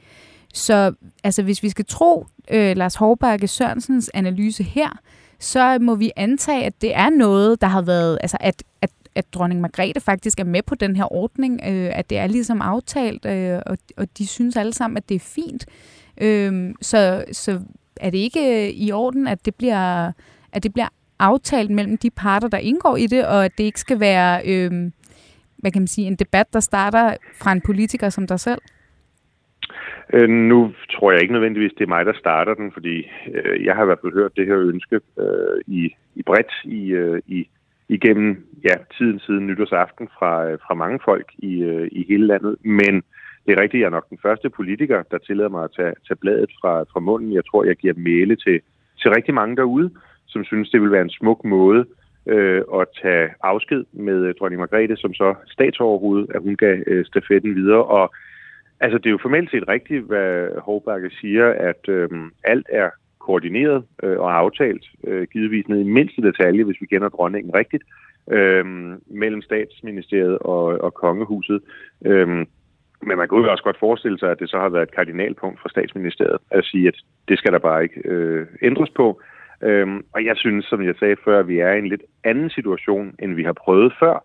Så 0.54 0.92
altså, 1.24 1.42
hvis 1.42 1.62
vi 1.62 1.68
skal 1.68 1.84
tro 1.84 2.26
øh, 2.50 2.76
Lars 2.76 2.94
Hårbakke 2.94 3.48
Sørensens 3.48 4.10
analyse 4.14 4.62
her, 4.62 4.98
så 5.40 5.78
må 5.80 5.94
vi 5.94 6.10
antage, 6.16 6.64
at 6.64 6.80
det 6.80 6.96
er 6.96 7.10
noget, 7.10 7.60
der 7.60 7.66
har 7.66 7.82
været, 7.82 8.18
altså 8.20 8.36
at, 8.40 8.62
at, 8.82 8.90
at 9.14 9.34
dronning 9.34 9.60
Margrethe 9.60 10.00
faktisk 10.00 10.40
er 10.40 10.44
med 10.44 10.62
på 10.62 10.74
den 10.74 10.96
her 10.96 11.12
ordning, 11.12 11.60
øh, 11.66 11.90
at 11.94 12.10
det 12.10 12.18
er 12.18 12.26
ligesom 12.26 12.62
aftalt, 12.62 13.24
øh, 13.24 13.60
og, 13.66 13.78
og 13.96 14.18
de 14.18 14.26
synes 14.26 14.56
alle 14.56 14.72
sammen, 14.72 14.96
at 14.96 15.08
det 15.08 15.14
er 15.14 15.20
fint. 15.20 15.66
Øh, 16.20 16.74
så, 16.82 17.24
så 17.32 17.60
er 17.96 18.10
det 18.10 18.18
ikke 18.18 18.66
øh, 18.66 18.68
i 18.68 18.92
orden, 18.92 19.26
at 19.26 19.44
det 19.44 19.54
bliver, 19.54 20.12
at 20.52 20.62
det 20.62 20.72
bliver 20.72 20.88
aftalt 21.18 21.70
mellem 21.70 21.98
de 21.98 22.10
parter, 22.10 22.48
der 22.48 22.58
indgår 22.58 22.96
i 22.96 23.06
det, 23.06 23.26
og 23.26 23.44
at 23.44 23.52
det 23.58 23.64
ikke 23.64 23.80
skal 23.80 24.00
være, 24.00 24.42
øh, 24.44 24.90
hvad 25.56 25.70
kan 25.70 25.82
man 25.82 25.88
sige, 25.88 26.06
en 26.06 26.16
debat, 26.16 26.52
der 26.52 26.60
starter 26.60 27.16
fra 27.38 27.52
en 27.52 27.60
politiker 27.60 28.10
som 28.10 28.26
dig 28.26 28.40
selv? 28.40 28.60
Øh, 30.12 30.28
nu 30.28 30.72
tror 30.90 31.12
jeg 31.12 31.22
ikke 31.22 31.32
nødvendigvis, 31.32 31.72
det 31.78 31.84
er 31.84 31.94
mig, 31.96 32.06
der 32.06 32.12
starter 32.12 32.54
den, 32.54 32.72
fordi 32.72 33.10
øh, 33.34 33.64
jeg 33.64 33.74
har 33.74 33.82
i 33.82 33.86
hvert 33.86 33.98
fald 34.02 34.12
hørt 34.12 34.36
det 34.36 34.46
her 34.46 34.58
ønske 34.58 35.00
øh, 35.18 35.60
i, 35.66 35.94
i 36.14 36.22
bredt 36.22 36.52
i, 36.64 36.88
øh, 36.88 37.22
i, 37.26 37.48
igennem 37.88 38.46
ja, 38.64 38.74
tiden 38.98 39.18
siden 39.18 39.46
nytårsaften 39.46 40.08
fra, 40.18 40.50
øh, 40.50 40.58
fra 40.66 40.74
mange 40.74 40.98
folk 41.04 41.26
i, 41.38 41.62
øh, 41.62 41.88
i 41.92 42.06
hele 42.08 42.26
landet. 42.26 42.56
Men 42.62 43.02
det 43.46 43.52
er 43.52 43.62
rigtigt, 43.62 43.80
jeg 43.80 43.86
er 43.86 43.98
nok 43.98 44.10
den 44.10 44.18
første 44.22 44.50
politiker, 44.50 45.02
der 45.10 45.18
tillader 45.18 45.48
mig 45.48 45.64
at 45.64 45.70
tage, 45.76 45.94
tage 46.08 46.18
bladet 46.20 46.50
fra, 46.60 46.82
fra 46.92 47.00
munden. 47.00 47.32
Jeg 47.32 47.42
tror, 47.50 47.64
jeg 47.64 47.76
giver 47.76 47.94
male 47.96 48.36
til, 48.36 48.60
til 49.00 49.10
rigtig 49.10 49.34
mange 49.34 49.56
derude, 49.56 49.90
som 50.26 50.44
synes, 50.44 50.70
det 50.70 50.80
vil 50.82 50.92
være 50.92 51.02
en 51.02 51.18
smuk 51.20 51.44
måde 51.44 51.84
øh, 52.26 52.62
at 52.74 52.86
tage 53.02 53.28
afsked 53.42 53.84
med 53.92 54.18
øh, 54.26 54.34
dronning 54.40 54.60
Margrethe, 54.60 54.96
som 54.96 55.14
så 55.14 55.34
statsoverhoved, 55.46 56.26
at 56.34 56.42
hun 56.42 56.56
gav 56.56 56.78
øh, 56.86 57.04
stafetten 57.04 57.54
videre. 57.54 57.84
Og 57.84 58.14
Altså, 58.80 58.98
det 58.98 59.06
er 59.06 59.10
jo 59.10 59.18
formelt 59.22 59.50
set 59.50 59.68
rigtigt, 59.68 60.04
hvad 60.04 60.60
Hovbakke 60.60 61.10
siger, 61.10 61.46
at 61.46 61.88
øh, 61.88 62.08
alt 62.44 62.66
er 62.72 62.90
koordineret 63.18 63.84
øh, 64.02 64.18
og 64.18 64.36
aftalt, 64.36 64.84
øh, 65.06 65.26
givetvis 65.32 65.68
ned 65.68 65.80
i 65.80 65.92
mindste 65.98 66.22
detalje, 66.22 66.64
hvis 66.64 66.80
vi 66.80 66.86
kender 66.86 67.08
dronningen 67.08 67.54
rigtigt, 67.54 67.84
øh, 68.30 68.64
mellem 69.06 69.42
statsministeriet 69.42 70.38
og, 70.38 70.64
og 70.64 70.94
kongehuset. 70.94 71.60
Øh, 72.04 72.28
men 73.02 73.18
man 73.18 73.28
kunne 73.28 73.44
jo 73.44 73.50
også 73.50 73.64
godt 73.64 73.78
forestille 73.78 74.18
sig, 74.18 74.30
at 74.30 74.38
det 74.38 74.50
så 74.50 74.58
har 74.58 74.68
været 74.68 74.88
et 74.88 74.94
kardinalpunkt 74.94 75.60
fra 75.60 75.68
statsministeriet 75.68 76.38
at 76.50 76.64
sige, 76.64 76.88
at 76.88 76.96
det 77.28 77.38
skal 77.38 77.52
der 77.52 77.58
bare 77.58 77.82
ikke 77.82 78.00
øh, 78.04 78.46
ændres 78.62 78.90
på. 78.90 79.20
Øhm, 79.62 80.04
og 80.14 80.24
jeg 80.24 80.36
synes, 80.36 80.64
som 80.64 80.82
jeg 80.82 80.94
sagde 80.98 81.16
før, 81.24 81.38
at 81.38 81.48
vi 81.48 81.58
er 81.58 81.72
i 81.72 81.78
en 81.78 81.88
lidt 81.88 82.02
anden 82.24 82.50
situation, 82.50 83.14
end 83.18 83.34
vi 83.34 83.42
har 83.42 83.52
prøvet 83.52 83.92
før. 84.00 84.16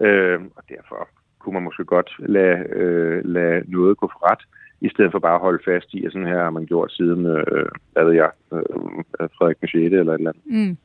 Øhm, 0.00 0.50
og 0.56 0.62
derfor 0.68 1.08
kunne 1.48 1.60
man 1.60 1.68
måske 1.68 1.84
godt 1.84 2.10
lade, 2.18 2.58
øh, 2.82 3.24
lade 3.24 3.62
noget 3.68 3.96
gå 3.96 4.06
for 4.12 4.30
ret, 4.30 4.42
i 4.80 4.88
stedet 4.88 5.12
for 5.12 5.18
bare 5.18 5.34
at 5.34 5.40
holde 5.40 5.62
fast 5.64 5.94
i, 5.94 6.04
at 6.04 6.12
sådan 6.12 6.26
her 6.26 6.42
har 6.42 6.50
man 6.50 6.66
gjort 6.66 6.92
siden, 6.92 7.26
øh, 7.26 7.66
hvad 7.92 8.04
ved 8.04 8.12
jeg, 8.12 8.30
øh, 8.52 9.28
Frederik 9.36 9.56
6. 9.60 9.74
eller 9.74 10.12
et 10.12 10.18
eller 10.18 10.30
andet. 10.30 10.42
Mm. 10.46 10.76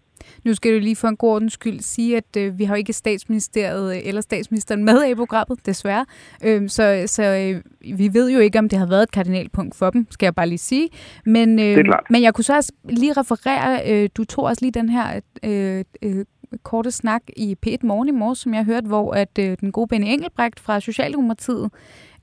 Nu 0.45 0.53
skal 0.53 0.73
du 0.73 0.79
lige 0.79 0.95
for 0.95 1.07
en 1.07 1.17
god 1.17 1.29
ordens 1.29 1.53
skyld 1.53 1.79
sige, 1.79 2.17
at 2.17 2.37
øh, 2.37 2.59
vi 2.59 2.63
har 2.63 2.75
jo 2.75 2.77
ikke 2.77 2.93
statsministeriet 2.93 3.95
øh, 3.95 4.01
eller 4.05 4.21
statsministeren 4.21 4.83
med 4.83 5.05
i 5.05 5.15
programmet, 5.15 5.65
desværre. 5.65 6.05
Øh, 6.45 6.69
så 6.69 7.03
så 7.05 7.23
øh, 7.23 7.61
vi 7.97 8.09
ved 8.13 8.31
jo 8.31 8.39
ikke, 8.39 8.59
om 8.59 8.69
det 8.69 8.79
har 8.79 8.85
været 8.85 9.03
et 9.03 9.11
kardinalpunkt 9.11 9.75
for 9.75 9.89
dem, 9.89 10.07
skal 10.09 10.25
jeg 10.25 10.35
bare 10.35 10.47
lige 10.47 10.57
sige. 10.57 10.89
Men, 11.25 11.59
øh, 11.59 11.85
men 12.09 12.23
jeg 12.23 12.33
kunne 12.33 12.43
så 12.43 12.55
også 12.55 12.73
lige 12.89 13.13
referere, 13.13 13.81
øh, 13.91 14.09
du 14.17 14.25
tog 14.25 14.43
også 14.45 14.65
lige 14.65 14.71
den 14.71 14.89
her 14.89 15.19
øh, 15.43 15.83
øh, 16.03 16.25
korte 16.63 16.91
snak 16.91 17.21
i 17.37 17.57
P1 17.65 17.77
Morgen 17.83 18.07
i 18.07 18.11
morges, 18.11 18.39
som 18.39 18.53
jeg 18.53 18.63
hørte, 18.63 18.87
hvor 18.87 19.13
at 19.13 19.39
øh, 19.39 19.57
den 19.61 19.71
gode 19.71 19.87
Benny 19.87 20.05
Engelbrecht 20.07 20.59
fra 20.59 20.79
Socialdemokratiet, 20.79 21.71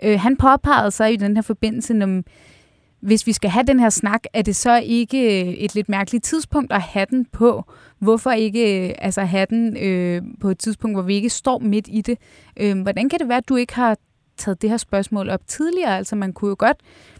øh, 0.02 0.20
han 0.20 0.36
påpegede 0.36 0.90
sig 0.90 1.12
i 1.12 1.16
den 1.16 1.36
her 1.36 1.42
forbindelse, 1.42 2.02
om 2.02 2.24
hvis 3.00 3.26
vi 3.26 3.32
skal 3.32 3.50
have 3.50 3.66
den 3.66 3.80
her 3.80 3.90
snak, 3.90 4.24
er 4.32 4.42
det 4.42 4.56
så 4.56 4.80
ikke 4.84 5.42
øh, 5.42 5.48
et 5.48 5.74
lidt 5.74 5.88
mærkeligt 5.88 6.24
tidspunkt 6.24 6.72
at 6.72 6.82
have 6.82 7.06
den 7.10 7.24
på? 7.24 7.64
Hvorfor 7.98 8.30
ikke 8.30 8.88
øh, 8.88 8.94
altså 8.98 9.20
have 9.20 9.46
den 9.50 9.76
øh, 9.76 10.22
på 10.40 10.48
et 10.48 10.58
tidspunkt, 10.58 10.96
hvor 10.96 11.02
vi 11.02 11.14
ikke 11.14 11.30
står 11.30 11.58
midt 11.58 11.88
i 11.90 12.00
det? 12.00 12.18
Øh, 12.56 12.82
hvordan 12.82 13.08
kan 13.08 13.18
det 13.18 13.28
være, 13.28 13.38
at 13.38 13.48
du 13.48 13.56
ikke 13.56 13.74
har 13.74 13.96
taget 14.36 14.62
det 14.62 14.70
her 14.70 14.76
spørgsmål 14.76 15.28
op 15.28 15.40
tidligere? 15.46 15.96
Altså 15.96 16.16
man 16.16 16.32
kunne 16.32 16.48
jo 16.48 16.56
godt, 16.58 16.76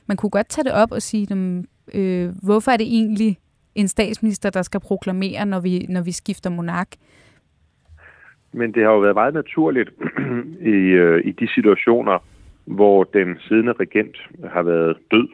man 0.07 0.17
kunne 0.17 0.31
godt 0.31 0.49
tage 0.49 0.65
det 0.65 0.73
op 0.73 0.93
og 0.93 1.03
sige, 1.03 1.65
øh, 1.95 2.33
hvorfor 2.43 2.71
er 2.71 2.77
det 2.77 2.87
egentlig 2.87 3.39
en 3.75 3.89
statsminister, 3.89 4.51
der 4.51 4.63
skal 4.63 4.81
proklamere, 4.81 5.47
når 5.47 5.61
vi, 5.61 5.87
når 5.89 6.03
vi 6.03 6.13
skifter 6.13 6.51
monark? 6.51 6.89
Men 8.53 8.75
det 8.75 8.83
har 8.83 8.91
jo 8.91 8.99
været 8.99 9.15
meget 9.15 9.35
naturligt 9.35 9.91
i, 10.75 10.79
øh, 11.03 11.27
i 11.27 11.31
de 11.31 11.49
situationer, 11.55 12.19
hvor 12.65 13.05
den 13.05 13.39
siddende 13.41 13.73
regent 13.73 14.17
har 14.53 14.63
været 14.63 14.97
død. 15.11 15.29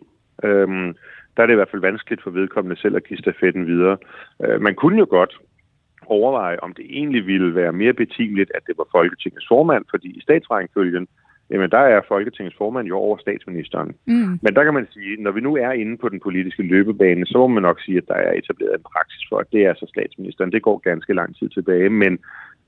Øhm, 0.45 0.95
der 1.37 1.43
er 1.43 1.47
det 1.47 1.55
i 1.55 1.61
hvert 1.61 1.71
fald 1.71 1.83
vanskeligt 1.83 2.23
for 2.23 2.31
vedkommende 2.31 2.81
selv 2.81 2.97
at 2.97 3.05
give 3.05 3.19
stafetten 3.19 3.67
videre. 3.67 3.97
Øh, 4.45 4.61
man 4.61 4.75
kunne 4.75 4.99
jo 4.99 5.07
godt 5.11 5.39
overveje, 6.07 6.61
om 6.61 6.75
det 6.75 6.87
egentlig 6.89 7.27
ville 7.27 7.55
være 7.55 7.73
mere 7.73 7.93
betimeligt, 7.93 8.53
at 8.55 8.63
det 8.67 8.75
var 8.79 8.89
Folketingets 8.93 9.47
formand, 9.49 9.85
fordi 9.91 10.09
i 10.19 10.21
statsrækkefølgen, 10.21 11.09
jamen 11.51 11.71
der 11.71 11.79
er 11.79 12.01
Folketingets 12.09 12.57
formand 12.57 12.89
jo 12.89 12.97
over 12.97 13.17
statsministeren. 13.17 13.95
Mm. 14.07 14.39
Men 14.43 14.55
der 14.57 14.65
kan 14.65 14.75
man 14.75 14.87
sige, 14.93 15.23
når 15.23 15.31
vi 15.31 15.41
nu 15.41 15.57
er 15.57 15.73
inde 15.73 15.97
på 15.97 16.09
den 16.09 16.21
politiske 16.21 16.63
løbebane, 16.63 17.27
så 17.27 17.39
må 17.39 17.47
man 17.47 17.63
nok 17.63 17.81
sige, 17.81 17.99
at 17.99 18.09
der 18.09 18.15
er 18.15 18.33
etableret 18.33 18.75
en 18.75 18.91
praksis 18.93 19.23
for, 19.29 19.39
at 19.39 19.53
det 19.53 19.63
er 19.67 19.75
så 19.75 19.87
statsministeren. 19.89 20.53
Det 20.53 20.63
går 20.63 20.79
ganske 20.79 21.15
lang 21.15 21.37
tid 21.37 21.49
tilbage, 21.49 21.91
men 21.91 22.19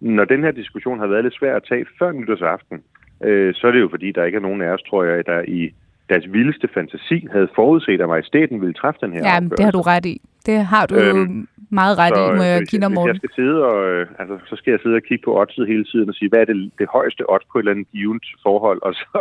når 0.01 0.25
den 0.25 0.43
her 0.43 0.51
diskussion 0.51 0.99
har 0.99 1.07
været 1.07 1.25
lidt 1.25 1.35
svær 1.35 1.57
at 1.57 1.65
tage 1.69 1.87
før 1.99 2.13
nytårsaften, 2.13 2.83
øh, 3.25 3.55
så 3.55 3.67
er 3.67 3.73
det 3.73 3.81
jo 3.81 3.89
fordi, 3.89 4.13
der 4.13 4.25
ikke 4.25 4.37
er 4.37 4.49
nogen 4.49 4.63
af 4.63 4.71
os, 4.71 4.83
tror 4.83 5.05
jeg, 5.05 5.27
der 5.27 5.43
i 5.49 5.75
deres 6.09 6.33
vildeste 6.33 6.69
fantasi 6.75 7.27
havde 7.33 7.49
forudset, 7.55 8.01
at 8.01 8.09
majestæten 8.09 8.61
ville 8.61 8.75
træffe 8.75 9.01
den 9.01 9.13
her 9.13 9.21
Ja, 9.31 9.41
det 9.41 9.65
har 9.65 9.71
du 9.71 9.81
ret 9.81 10.07
i. 10.07 10.21
Det 10.47 10.59
har 10.65 10.87
du 10.87 10.95
øhm, 10.95 11.49
meget 11.71 11.99
ret 11.99 12.17
så, 12.17 12.23
i, 12.25 12.37
må 12.37 12.43
jeg 12.43 12.63
give 12.71 12.81
dig 12.83 12.89
Hvis 12.89 13.07
jeg 13.13 13.17
skal 13.17 13.33
sidde 13.39 13.59
og, 13.71 13.79
øh, 13.91 14.07
altså, 14.19 14.37
så 14.51 14.57
skal 14.57 14.71
jeg 14.71 14.81
sidde 14.83 14.97
og 14.97 15.03
kigge 15.03 15.25
på 15.25 15.41
oddset 15.41 15.67
hele 15.67 15.85
tiden 15.85 16.09
og 16.09 16.15
sige, 16.15 16.29
hvad 16.29 16.41
er 16.41 16.45
det, 16.45 16.71
det 16.79 16.89
højeste 16.97 17.31
odds 17.33 17.47
på 17.53 17.59
et 17.59 17.63
eller 17.63 17.73
andet 17.73 17.91
givet 17.93 18.27
forhold, 18.43 18.81
og 18.83 18.95
så, 18.95 19.19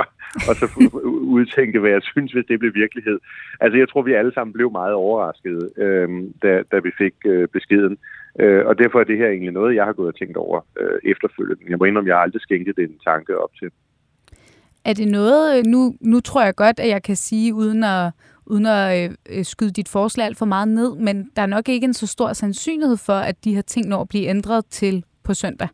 og 0.50 0.56
så 0.60 0.66
udtænke, 1.38 1.80
hvad 1.80 1.92
jeg 1.92 2.04
synes, 2.12 2.32
hvis 2.32 2.46
det 2.50 2.60
blev 2.60 2.74
virkelighed. 2.84 3.20
Altså, 3.60 3.78
jeg 3.78 3.90
tror, 3.90 4.02
vi 4.02 4.14
alle 4.14 4.34
sammen 4.34 4.54
blev 4.54 4.72
meget 4.72 4.94
overraskede, 4.94 5.70
øh, 5.78 6.10
da, 6.44 6.52
da 6.72 6.78
vi 6.80 6.92
fik 6.98 7.16
øh, 7.26 7.48
beskeden. 7.48 7.98
Øh, 8.40 8.66
og 8.66 8.78
derfor 8.78 9.00
er 9.00 9.04
det 9.04 9.18
her 9.18 9.30
egentlig 9.30 9.52
noget, 9.52 9.76
jeg 9.76 9.86
har 9.86 9.94
gået 9.94 10.08
og 10.08 10.16
tænkt 10.16 10.38
over 10.38 10.60
øh, 10.80 11.12
efterfølgende. 11.12 11.64
Jeg 11.70 11.78
må 11.78 11.86
indrømme, 11.86 12.10
jeg 12.10 12.18
har 12.18 12.24
aldrig 12.24 12.42
skænket 12.42 12.76
den 12.78 12.92
tanke 13.10 13.38
op 13.44 13.54
til. 13.60 13.70
Er 14.88 14.94
det 14.94 15.08
noget, 15.08 15.58
øh, 15.58 15.64
nu, 15.66 15.94
nu 16.02 16.20
tror 16.20 16.44
jeg 16.44 16.56
godt, 16.56 16.80
at 16.80 16.90
jeg 16.90 17.04
kan 17.04 17.16
sige, 17.16 17.54
uden 17.54 17.84
at, 17.84 18.12
uden 18.46 18.66
at 18.66 19.12
øh, 19.30 19.44
skyde 19.44 19.72
dit 19.72 19.90
forslag 19.90 20.26
alt 20.26 20.38
for 20.38 20.46
meget 20.46 20.68
ned, 20.68 20.96
men 20.96 21.32
der 21.36 21.42
er 21.42 21.46
nok 21.46 21.70
ikke 21.70 21.86
en 21.86 21.94
så 21.94 22.08
stor 22.08 22.34
sandsynlighed 22.34 22.98
for, 22.98 23.14
at 23.14 23.36
de 23.44 23.56
her 23.56 23.62
ting 23.62 23.88
når 23.88 24.02
at 24.02 24.10
blive 24.10 24.28
ændret 24.28 24.66
til 24.66 25.06
på 25.24 25.34
søndag, 25.34 25.68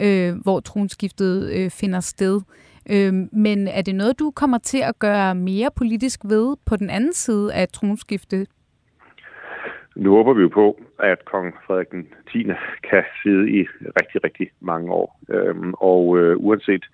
øh, 0.00 0.34
hvor 0.42 0.60
tronskiftet 0.60 1.52
øh, 1.52 1.70
finder 1.70 2.00
sted. 2.00 2.40
Øh, 2.90 3.12
men 3.32 3.68
er 3.68 3.82
det 3.82 3.94
noget, 3.94 4.18
du 4.18 4.30
kommer 4.30 4.58
til 4.58 4.82
at 4.82 4.98
gøre 4.98 5.34
mere 5.34 5.70
politisk 5.76 6.20
ved 6.24 6.56
på 6.66 6.76
den 6.76 6.90
anden 6.90 7.12
side 7.12 7.54
af 7.54 7.68
tronskiftet? 7.68 8.48
Nu 9.96 10.10
håber 10.10 10.32
vi 10.34 10.42
jo 10.42 10.48
på, 10.48 10.80
at 10.98 11.24
kong 11.24 11.54
Frederik 11.66 11.90
den 11.90 12.06
10. 12.32 12.42
kan 12.90 13.04
sidde 13.22 13.50
i 13.50 13.60
rigtig, 14.00 14.24
rigtig 14.24 14.50
mange 14.60 14.92
år. 14.92 15.20
Øhm, 15.28 15.74
og 15.74 16.18
øh, 16.18 16.36
uanset 16.36 16.84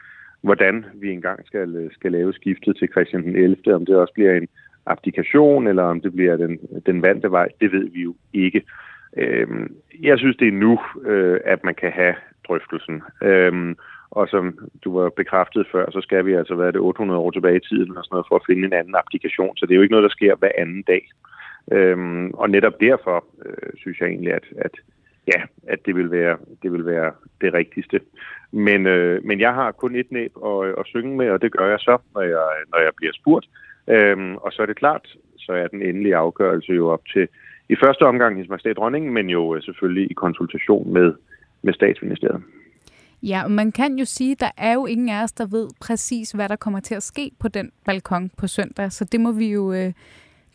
hvordan 0.42 0.84
vi 0.94 1.10
engang 1.10 1.46
skal, 1.46 1.90
skal 1.92 2.12
lave 2.12 2.32
skiftet 2.32 2.76
til 2.76 2.88
Christian 2.88 3.22
den 3.22 3.36
11., 3.36 3.74
om 3.74 3.86
det 3.86 3.96
også 3.96 4.14
bliver 4.14 4.34
en 4.34 4.48
abdikation, 4.86 5.66
eller 5.66 5.82
om 5.82 6.00
det 6.00 6.12
bliver 6.12 6.36
den, 6.36 6.58
den 6.86 7.02
vante 7.02 7.30
vej, 7.30 7.48
det 7.60 7.72
ved 7.72 7.90
vi 7.90 8.02
jo 8.02 8.14
ikke. 8.32 8.62
Øhm, 9.16 9.76
jeg 10.02 10.18
synes, 10.18 10.36
det 10.36 10.48
er 10.48 10.52
nu, 10.52 10.80
øh, 11.06 11.40
at 11.44 11.64
man 11.64 11.74
kan 11.74 11.92
have 11.92 12.14
drøftelsen. 12.48 13.02
Øhm, 13.22 13.76
og 14.10 14.28
som 14.28 14.58
du 14.84 14.98
var 14.98 15.08
bekræftet 15.08 15.66
før, 15.72 15.90
så 15.90 16.00
skal 16.00 16.26
vi 16.26 16.32
altså 16.32 16.54
være 16.54 16.72
det 16.72 16.80
800 16.80 17.20
år 17.20 17.30
tilbage 17.30 17.56
i 17.56 17.66
tiden 17.68 17.96
og 17.96 18.04
sådan 18.04 18.14
noget, 18.14 18.26
for 18.28 18.36
at 18.36 18.46
finde 18.48 18.66
en 18.66 18.72
anden 18.72 18.94
applikation. 18.94 19.56
Så 19.56 19.66
det 19.66 19.72
er 19.72 19.76
jo 19.76 19.82
ikke 19.82 19.92
noget, 19.92 20.08
der 20.08 20.16
sker 20.18 20.36
hver 20.36 20.52
anden 20.58 20.82
dag. 20.82 21.08
Øhm, 21.72 22.30
og 22.30 22.50
netop 22.50 22.80
derfor 22.80 23.24
øh, 23.46 23.72
synes 23.76 24.00
jeg 24.00 24.08
egentlig, 24.08 24.32
at, 24.32 24.44
at 24.58 24.74
ja, 25.26 25.42
at 25.62 25.78
det 25.86 25.96
vil 25.96 26.10
være 26.10 26.36
det, 26.62 26.72
vil 26.72 26.86
være 26.86 27.12
det 27.40 27.54
rigtigste. 27.54 28.00
Men, 28.52 28.86
øh, 28.86 29.24
men 29.24 29.40
jeg 29.40 29.54
har 29.54 29.72
kun 29.72 29.96
et 29.96 30.12
næb 30.12 30.32
at, 30.44 30.66
øh, 30.66 30.74
at 30.78 30.86
synge 30.86 31.16
med, 31.16 31.30
og 31.30 31.42
det 31.42 31.52
gør 31.52 31.70
jeg 31.70 31.80
så, 31.80 31.98
når 32.14 32.22
jeg, 32.22 32.48
når 32.72 32.78
jeg 32.78 32.92
bliver 32.96 33.12
spurgt. 33.12 33.46
Øhm, 33.88 34.36
og 34.36 34.52
så 34.52 34.62
er 34.62 34.66
det 34.66 34.76
klart, 34.76 35.16
så 35.38 35.52
er 35.52 35.66
den 35.66 35.82
endelige 35.82 36.16
afgørelse 36.16 36.72
jo 36.72 36.88
op 36.88 37.04
til 37.12 37.28
i 37.68 37.76
første 37.84 38.02
omgang 38.02 38.34
Hendes 38.34 38.48
Majestæt 38.48 38.76
Dronningen, 38.76 39.14
men 39.14 39.30
jo 39.30 39.54
øh, 39.54 39.62
selvfølgelig 39.62 40.10
i 40.10 40.14
konsultation 40.14 40.92
med, 40.92 41.14
med 41.62 41.74
statsministeriet. 41.74 42.42
Ja, 43.22 43.44
og 43.44 43.50
man 43.50 43.72
kan 43.72 43.98
jo 43.98 44.04
sige, 44.04 44.32
at 44.32 44.40
der 44.40 44.50
er 44.56 44.72
jo 44.74 44.86
ingen 44.86 45.08
af 45.08 45.22
os, 45.22 45.32
der 45.32 45.46
ved 45.46 45.68
præcis, 45.80 46.30
hvad 46.30 46.48
der 46.48 46.56
kommer 46.56 46.80
til 46.80 46.94
at 46.94 47.02
ske 47.02 47.30
på 47.40 47.48
den 47.48 47.72
balkon 47.84 48.30
på 48.38 48.46
søndag. 48.46 48.92
Så 48.92 49.04
det 49.04 49.20
må 49.20 49.32
vi 49.32 49.52
jo 49.52 49.72
øh, 49.72 49.92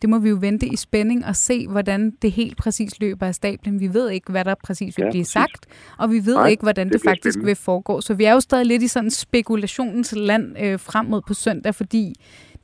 det 0.02 0.10
må 0.10 0.18
vi 0.18 0.28
jo 0.28 0.38
vente 0.40 0.66
i 0.66 0.76
spænding 0.76 1.26
og 1.26 1.36
se, 1.36 1.68
hvordan 1.68 2.12
det 2.22 2.32
helt 2.32 2.56
præcis 2.56 3.00
løber 3.00 3.26
af 3.26 3.34
stablen. 3.34 3.80
Vi 3.80 3.94
ved 3.94 4.10
ikke, 4.10 4.30
hvad 4.32 4.44
der 4.44 4.54
præcis 4.64 4.96
vil 4.96 5.04
ja, 5.04 5.10
blive 5.10 5.22
præcis. 5.22 5.32
sagt, 5.32 5.66
og 5.98 6.10
vi 6.10 6.26
ved 6.26 6.34
Nej, 6.34 6.48
ikke, 6.48 6.62
hvordan 6.62 6.86
det, 6.86 6.92
det 6.92 7.02
faktisk 7.04 7.34
spændende. 7.34 7.46
vil 7.46 7.56
foregå. 7.56 8.00
Så 8.00 8.14
vi 8.14 8.24
er 8.24 8.32
jo 8.32 8.40
stadig 8.40 8.66
lidt 8.66 8.82
i 8.82 8.88
sådan 8.88 9.10
spekulationens 9.10 10.14
land 10.16 10.56
øh, 10.60 10.80
frem 10.80 11.06
mod 11.06 11.22
på 11.26 11.34
søndag, 11.34 11.74
fordi 11.74 12.14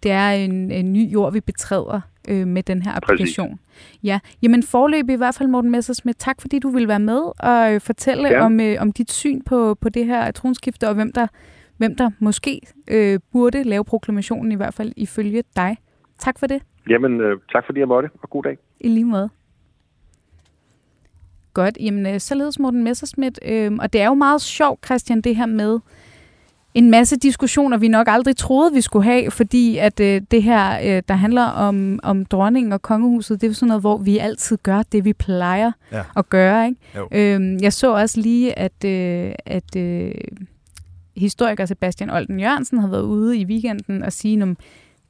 det 0.03 0.11
er 0.11 0.31
en, 0.31 0.71
en 0.71 0.93
ny 0.93 1.13
jord, 1.13 1.33
vi 1.33 1.41
betræder 1.41 2.01
øh, 2.29 2.47
med 2.47 2.63
den 2.63 2.83
her 2.83 2.93
applikation. 2.97 3.49
Præcis. 3.49 3.99
Ja, 4.03 4.19
jamen 4.43 4.63
forløb 4.63 5.11
i 5.11 5.15
hvert 5.15 5.35
fald, 5.35 5.49
Morten 5.49 5.71
Messersmith. 5.71 6.17
Tak 6.19 6.41
fordi 6.41 6.59
du 6.59 6.69
vil 6.69 6.89
være 6.89 7.01
med 7.01 7.21
og 7.39 7.73
øh, 7.73 7.81
fortælle 7.81 8.29
ja. 8.29 8.45
om, 8.45 8.61
øh, 8.61 8.77
om 8.81 8.93
dit 8.93 9.13
syn 9.13 9.43
på, 9.43 9.75
på 9.81 9.89
det 9.89 10.07
her 10.07 10.31
tronskifte, 10.31 10.89
og 10.89 10.95
hvem 10.95 11.13
der, 11.13 11.27
hvem 11.77 11.97
der 11.97 12.11
måske 12.19 12.61
øh, 12.89 13.21
burde 13.33 13.63
lave 13.63 13.85
proklamationen, 13.85 14.53
i 14.53 14.55
hvert 14.55 14.75
fald 14.75 14.93
ifølge 14.97 15.43
dig. 15.57 15.77
Tak 16.19 16.39
for 16.39 16.47
det. 16.47 16.63
Jamen, 16.89 17.21
øh, 17.21 17.39
tak 17.53 17.67
fordi 17.67 17.81
jeg 17.81 17.89
måtte, 17.89 18.11
og 18.23 18.31
god 18.31 18.43
dag. 18.43 18.59
I 18.81 18.89
lige 18.89 19.05
måde. 19.05 19.31
Godt, 21.55 21.79
jamen 21.81 22.07
øh, 22.07 22.21
således 22.21 22.59
Morten 22.59 22.85
Messersmith. 22.85 23.39
Øh, 23.45 23.73
og 23.81 23.93
det 23.93 24.01
er 24.01 24.07
jo 24.07 24.15
meget 24.15 24.41
sjovt, 24.41 24.85
Christian, 24.85 25.21
det 25.21 25.37
her 25.37 25.47
med 25.47 25.79
en 26.75 26.91
masse 26.91 27.17
diskussioner, 27.17 27.77
vi 27.79 27.89
nok 27.89 28.07
aldrig 28.11 28.37
troede, 28.37 28.73
vi 28.73 28.81
skulle 28.81 29.05
have, 29.05 29.31
fordi 29.31 29.79
at 29.79 30.01
øh, 30.01 30.23
det 30.31 30.43
her, 30.43 30.79
øh, 30.97 31.03
der 31.09 31.15
handler 31.15 31.45
om, 31.45 32.01
om 32.03 32.25
dronningen 32.25 32.73
og 32.73 32.83
kongehuset, 32.83 33.41
det 33.41 33.47
er 33.47 33.51
jo 33.51 33.55
sådan 33.55 33.69
noget, 33.69 33.83
hvor 33.83 33.99
vi 33.99 34.19
altid 34.19 34.59
gør 34.63 34.83
det, 34.83 35.05
vi 35.05 35.13
plejer 35.13 35.73
ja. 35.93 36.03
at 36.17 36.29
gøre. 36.29 36.67
Ikke? 36.67 37.37
Øh, 37.37 37.63
jeg 37.63 37.73
så 37.73 37.95
også 37.95 38.21
lige, 38.21 38.59
at, 38.59 38.85
øh, 38.85 39.33
at 39.47 39.77
øh, 39.77 40.15
historiker 41.17 41.67
Sebastian 41.67 42.11
Olden 42.11 42.41
Jørgensen 42.41 42.79
har 42.79 42.89
været 42.89 43.03
ude 43.03 43.39
i 43.39 43.45
weekenden 43.45 44.03
og 44.03 44.13
sige, 44.13 44.43
at 44.43 44.49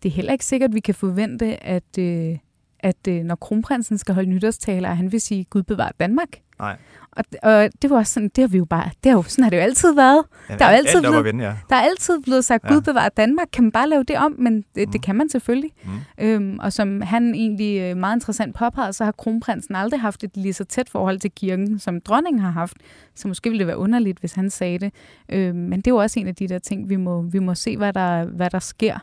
det 0.03 0.09
er 0.09 0.13
heller 0.13 0.33
ikke 0.33 0.45
sikkert, 0.45 0.71
at 0.71 0.75
vi 0.75 0.81
kan 0.81 0.95
forvente, 0.95 1.65
at, 1.65 1.99
øh, 1.99 2.37
at 2.81 3.09
øh, 3.09 3.23
når 3.25 3.35
kronprinsen 3.35 3.99
skal 3.99 4.15
holde 4.15 4.31
nytårstaler, 4.31 4.89
at 4.89 4.97
han 4.97 5.13
vil 5.13 5.21
sige, 5.21 5.45
Gud 5.45 5.63
bevar 5.63 5.93
Danmark. 6.01 6.29
Nej. 6.59 6.77
Og, 7.17 7.25
og 7.43 7.69
det 7.83 7.91
var 7.91 7.97
også 7.97 8.13
sådan, 8.13 8.29
det 8.37 8.43
har 8.43 8.49
vi 8.49 8.59
jo 8.59 8.65
bare, 8.65 8.91
det 9.05 9.11
har 9.13 9.19
jo, 9.19 9.23
sådan 9.23 9.43
har 9.43 9.51
det 9.51 9.57
jo 9.57 9.63
altid 9.63 9.95
været. 9.95 10.25
Jamen, 10.49 10.59
Der 10.59 10.65
er 10.65 10.71
jo 10.71 10.77
altid 10.77 10.95
alt 10.97 11.07
blevet- 11.07 11.25
vende, 11.25 11.45
ja. 11.45 11.55
Der 11.71 11.77
er 11.77 11.81
altid 11.81 12.23
blevet 12.23 12.45
sagt, 12.45 12.65
Ja. 12.65 12.73
Gud 12.75 12.81
bevar 12.81 13.09
Danmark. 13.09 13.49
Kan 13.53 13.65
man 13.65 13.73
bare 13.73 13.89
lave 13.89 14.03
det 14.05 14.17
om? 14.19 14.35
Men 14.39 14.65
det, 14.75 14.89
Mm. 14.89 14.93
det 14.93 15.03
kan 15.03 15.17
man 15.17 15.29
selvfølgelig. 15.29 15.71
Mm. 15.85 15.91
Øhm, 16.25 16.59
og 16.59 16.73
som 16.73 17.01
han 17.01 17.35
egentlig 17.35 17.81
øh, 17.81 17.97
meget 17.97 18.17
interessant 18.17 18.55
påpegede, 18.55 18.93
så 18.93 19.05
har 19.05 19.13
kronprinsen 19.13 19.75
aldrig 19.75 20.01
haft 20.01 20.25
et 20.25 20.31
lige 20.37 20.53
så 20.53 20.65
tæt 20.65 20.89
forhold 20.89 21.19
til 21.21 21.31
kirken, 21.31 21.79
som 21.79 22.01
dronningen 22.01 22.41
har 22.43 22.51
haft. 22.51 22.77
Så 23.15 23.29
måske 23.29 23.51
ville 23.51 23.59
det 23.59 23.67
være 23.67 23.79
underligt, 23.79 24.19
hvis 24.19 24.33
han 24.33 24.51
sagde 24.51 24.79
det. 24.79 24.93
Øhm, 25.29 25.57
men 25.59 25.79
det 25.81 25.87
er 25.87 25.91
jo 25.91 25.97
også 25.97 26.21
en 26.21 26.27
af 26.29 26.35
de 26.35 26.49
der 26.49 26.59
ting, 26.59 26.89
vi 26.89 26.97
må, 26.97 27.23
vi 27.23 27.39
må 27.39 27.55
se, 27.55 27.77
hvad 27.77 27.93
der, 27.93 28.25
hvad 28.25 28.51
der 28.51 28.59
sker. 28.59 28.99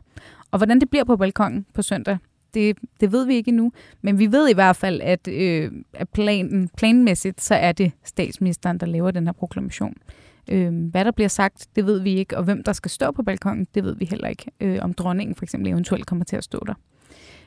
Og 0.52 0.60
hvordan 0.60 0.80
det 0.80 0.90
bliver 0.90 1.04
på 1.04 1.18
balkongen 1.18 1.66
på 1.74 1.82
søndag, 1.82 2.18
det, 2.54 2.78
det 3.00 3.12
ved 3.12 3.26
vi 3.26 3.36
ikke 3.36 3.50
endnu. 3.50 3.72
Men 4.02 4.20
vi 4.20 4.32
ved 4.32 4.50
i 4.50 4.54
hvert 4.54 4.76
fald, 4.76 5.02
at, 5.02 5.28
øh, 5.28 5.72
at 5.94 6.10
planen, 6.10 6.70
planmæssigt, 6.78 7.42
så 7.42 7.56
er 7.56 7.72
det 7.72 7.92
statsministeren, 8.04 8.78
der 8.78 8.86
laver 8.86 9.12
den 9.12 9.28
her 9.28 9.34
proklamation. 9.34 9.94
Øh, 10.52 10.90
hvad 10.92 11.06
der 11.06 11.12
bliver 11.12 11.28
sagt, 11.28 11.68
det 11.76 11.86
ved 11.86 12.00
vi 12.00 12.16
ikke, 12.16 12.38
og 12.38 12.44
hvem 12.44 12.64
der 12.64 12.74
skal 12.74 12.92
stå 12.92 13.12
på 13.12 13.24
balkongen, 13.24 13.68
det 13.76 13.84
ved 13.84 13.96
vi 13.96 14.06
heller 14.06 14.28
ikke. 14.28 14.46
Øh, 14.60 14.80
om 14.82 14.94
dronningen 14.94 15.36
for 15.36 15.46
eksempel 15.46 15.72
eventuelt 15.72 16.06
kommer 16.06 16.26
til 16.26 16.36
at 16.36 16.44
stå 16.44 16.64
der. 16.68 16.74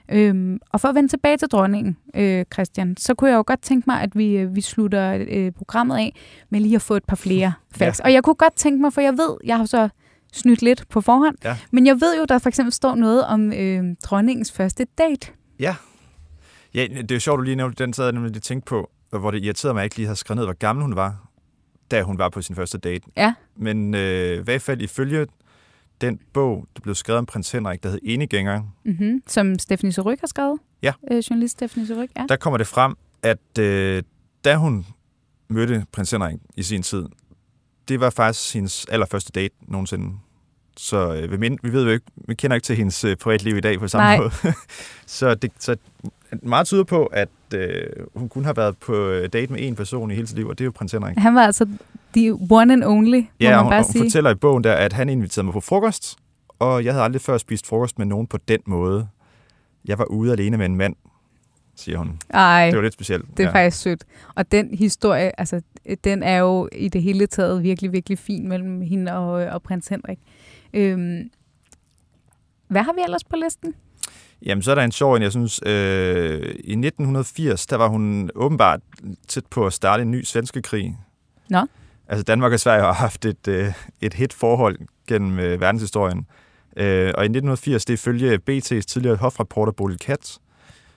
Øhm, 0.09 0.61
og 0.71 0.81
for 0.81 0.89
at 0.89 0.95
vende 0.95 1.09
tilbage 1.09 1.37
til 1.37 1.49
dronningen, 1.49 1.97
øh, 2.15 2.45
Christian, 2.53 2.97
så 2.97 3.15
kunne 3.15 3.31
jeg 3.31 3.37
jo 3.37 3.45
godt 3.47 3.63
tænke 3.63 3.85
mig, 3.87 4.01
at 4.01 4.17
vi, 4.17 4.37
øh, 4.37 4.57
vi 4.57 4.61
slutter 4.61 5.25
øh, 5.29 5.53
programmet 5.53 5.97
af 5.97 6.15
med 6.51 6.61
lige 6.61 6.75
at 6.75 6.83
få 6.83 6.95
et 6.95 7.05
par 7.05 7.17
flere 7.17 7.53
facts. 7.71 8.01
Ja. 8.01 8.05
Og 8.05 8.13
jeg 8.13 8.23
kunne 8.23 8.35
godt 8.35 8.57
tænke 8.57 8.81
mig, 8.81 8.93
for 8.93 9.01
jeg 9.01 9.13
ved, 9.13 9.37
jeg 9.45 9.57
har 9.57 9.65
så 9.65 9.89
snydt 10.33 10.63
lidt 10.63 10.85
på 10.89 11.01
forhånd, 11.01 11.37
Ja. 11.45 11.57
men 11.71 11.87
jeg 11.87 12.01
ved 12.01 12.19
jo, 12.19 12.25
der 12.25 12.39
for 12.39 12.49
eksempel 12.49 12.73
står 12.73 12.95
noget 12.95 13.25
om 13.27 13.53
øh, 13.53 13.85
dronningens 14.05 14.53
første 14.53 14.87
date. 14.99 15.27
Ja. 15.59 15.77
Ja, 16.75 16.87
det 16.87 17.11
er 17.11 17.15
jo 17.15 17.21
sjovt, 17.21 17.39
du 17.39 17.43
lige 17.43 17.57
nævnte 17.57 17.85
den, 17.85 17.95
havde 17.97 18.07
jeg 18.07 18.13
nemlig 18.13 18.33
lige 18.33 18.41
tænkt 18.41 18.65
på, 18.65 18.91
hvor 19.11 19.31
det 19.31 19.45
irriterede 19.45 19.75
mig, 19.75 19.81
at 19.81 19.83
jeg 19.83 19.87
ikke 19.87 19.97
lige 19.97 20.07
havde 20.07 20.17
skrevet 20.17 20.37
ned, 20.37 20.45
hvor 20.45 20.53
gammel 20.55 20.83
hun 20.83 20.97
var, 20.97 21.29
da 21.91 22.03
hun 22.03 22.19
var 22.19 22.29
på 22.29 22.43
sin 22.43 22.57
første 22.57 22.79
date. 22.79 23.07
Ja. 23.17 23.35
Men 23.57 23.95
øh, 23.95 24.39
i 24.39 24.43
hvert 24.43 24.63
fald 24.63 24.83
ifølge 24.83 25.27
den 26.01 26.21
bog, 26.33 26.67
der 26.77 26.81
blev 26.81 26.95
skrevet 26.95 27.19
om 27.19 27.27
prins 27.27 27.53
Henrik, 27.53 27.83
der 27.83 27.89
hed 27.91 27.99
Enegænger, 28.03 28.63
Mm-hmm. 28.85 29.23
Som 29.27 29.59
Stephanie 29.59 29.93
Suryk 29.93 30.21
har 30.21 30.27
skrevet. 30.27 30.59
Ja. 30.83 30.93
Øh, 31.11 31.19
journalist 31.31 31.53
Stephanie 31.53 31.87
Suryk, 31.87 32.11
ja. 32.17 32.25
der 32.29 32.37
kommer 32.37 32.59
det 32.59 32.67
frem, 32.67 32.95
at 33.23 33.59
øh, 33.59 34.03
da 34.45 34.57
hun 34.57 34.87
mødte 35.49 35.87
prins 35.93 36.11
Henrik 36.11 36.37
i 36.57 36.63
sin 36.63 36.83
tid, 36.83 37.05
det 37.89 38.01
var 38.01 38.11
faktisk 38.11 38.55
hendes 38.55 38.87
allerførste 38.91 39.33
date 39.33 39.55
nogensinde. 39.69 40.15
Så 40.77 41.15
øh, 41.15 41.41
vi, 41.41 41.57
vi 41.63 41.73
ved 41.73 41.85
jo 41.85 41.91
ikke, 41.91 42.07
vi 42.17 42.35
kender 42.35 42.55
ikke 42.55 42.65
til 42.65 42.77
hendes 42.77 43.05
øh, 43.05 43.17
privatliv 43.17 43.57
i 43.57 43.61
dag 43.61 43.79
på 43.79 43.89
samme 43.89 44.05
Nej. 44.05 44.17
måde. 44.19 44.31
så, 45.07 45.35
det, 45.35 45.53
så 45.59 45.77
meget 46.43 46.67
tyder 46.67 46.85
på, 46.85 47.07
at 47.07 47.29
øh, 47.55 47.87
hun 48.17 48.29
kun 48.29 48.45
har 48.45 48.53
været 48.53 48.77
på 48.79 48.95
øh, 48.95 49.29
date 49.33 49.53
med 49.53 49.71
én 49.71 49.75
person 49.75 50.11
i 50.11 50.15
hele 50.15 50.27
sit 50.27 50.37
liv, 50.37 50.49
og 50.49 50.59
det 50.59 50.65
er 50.65 50.67
jo 50.67 50.73
prins 50.75 50.93
Henrik. 50.93 51.17
Han 51.19 51.35
var 51.35 51.43
altså 51.43 51.67
the 52.15 52.33
one 52.51 52.73
and 52.73 52.85
only, 52.85 53.21
må 53.21 53.27
Ja, 53.41 53.51
man 53.51 53.59
og 53.59 53.63
hun, 53.65 53.71
bare 53.71 53.83
hun 53.83 53.93
sige. 53.93 54.05
fortæller 54.05 54.31
i 54.31 54.35
bogen 54.35 54.65
der, 54.65 54.73
at 54.73 54.93
han 54.93 55.09
inviterede 55.09 55.45
mig 55.45 55.53
på 55.53 55.61
frokost, 55.61 56.17
og 56.59 56.85
jeg 56.85 56.93
havde 56.93 57.05
aldrig 57.05 57.21
før 57.23 57.39
spist 57.39 57.67
frokost 57.67 57.99
med 57.99 58.07
nogen 58.07 58.27
på 58.27 58.37
den 58.49 58.61
måde. 58.67 59.09
Jeg 59.85 59.99
var 59.99 60.05
ude 60.05 60.33
alene 60.33 60.57
med 60.57 60.67
en 60.67 60.77
mand, 60.77 60.95
siger 61.77 61.99
hun. 61.99 62.19
Ej, 62.31 62.67
Det 62.67 62.77
var 62.77 62.83
lidt 62.83 62.95
specielt. 62.95 63.25
det 63.37 63.41
er 63.41 63.49
ja. 63.49 63.55
faktisk 63.55 63.83
sødt. 63.83 64.05
Og 64.35 64.53
den 64.53 64.75
historie, 64.75 65.41
altså, 65.41 65.61
den 66.05 66.23
er 66.23 66.37
jo 66.37 66.69
i 66.73 66.89
det 66.89 67.03
hele 67.03 67.27
taget 67.27 67.63
virkelig, 67.63 67.93
virkelig 67.93 68.19
fin 68.19 68.49
mellem 68.49 68.81
hende 68.81 69.13
og, 69.13 69.31
og 69.33 69.63
prins 69.63 69.89
Henrik. 69.89 70.19
Øhm, 70.75 71.31
hvad 72.69 72.83
har 72.83 72.93
vi 72.93 73.01
ellers 73.05 73.25
på 73.25 73.37
listen? 73.37 73.75
Jamen, 74.43 74.63
så 74.63 74.71
er 74.71 74.75
der 74.75 74.83
en 74.83 74.93
sjov 74.93 75.15
en, 75.15 75.23
jeg 75.23 75.31
synes. 75.31 75.61
Øh, 75.67 76.41
I 76.43 76.73
1980, 76.73 77.67
der 77.67 77.77
var 77.77 77.89
hun 77.89 78.31
åbenbart 78.35 78.81
tæt 79.29 79.47
på 79.47 79.67
at 79.67 79.73
starte 79.73 80.03
en 80.03 80.11
ny 80.11 80.25
svenske 80.25 80.63
krig. 80.63 80.97
Nå. 81.51 81.67
Altså, 82.09 82.23
Danmark 82.23 82.53
og 82.53 82.61
Sverige 82.61 82.83
har 82.83 82.93
haft 82.93 83.25
et, 83.25 83.49
øh, 83.49 83.73
et 84.01 84.15
hit 84.15 84.33
forhold 84.33 84.79
gennem 85.07 85.39
øh, 85.39 85.61
verdenshistorien. 85.61 86.27
Øh, 86.77 87.13
og 87.17 87.25
i 87.25 87.29
1980, 87.29 87.85
det 87.85 87.93
er 87.93 87.95
ifølge 87.95 88.39
BT's 88.51 88.81
tidligere 88.81 89.17
hofrapporter 89.17 89.73
Bodil 89.73 89.99
Katz, 89.99 90.37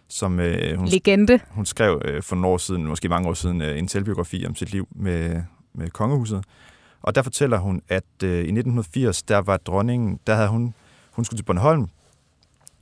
som 0.08 0.40
øh, 0.40 0.78
hun, 0.78 0.88
Legende. 0.88 1.40
hun 1.50 1.66
skrev 1.66 2.02
øh, 2.06 2.24
for 2.24 2.36
nogle 2.36 2.48
år 2.48 2.58
siden, 2.58 2.88
måske 2.88 3.10
mange 3.10 3.30
år 3.30 3.34
siden, 3.34 3.62
øh, 3.62 3.80
en 3.80 3.88
selvbiografi 3.88 4.46
om 4.46 4.56
sit 4.56 4.72
liv 4.72 4.88
med, 4.96 5.42
med 5.74 5.90
kongehuset. 5.90 6.44
Og 7.02 7.16
der 7.16 7.22
fortæller 7.22 7.58
hun, 7.58 7.82
at 7.90 8.04
øh, 8.24 8.30
i 8.30 8.40
1980, 8.40 9.24
der 9.24 9.38
var 9.38 9.58
dronningen, 9.58 10.20
der 10.28 10.36
havde 10.36 10.50
hun, 10.50 10.74
hun 11.12 11.26
skulle 11.26 11.38
til 11.38 11.44
Bornholm, 11.44 11.88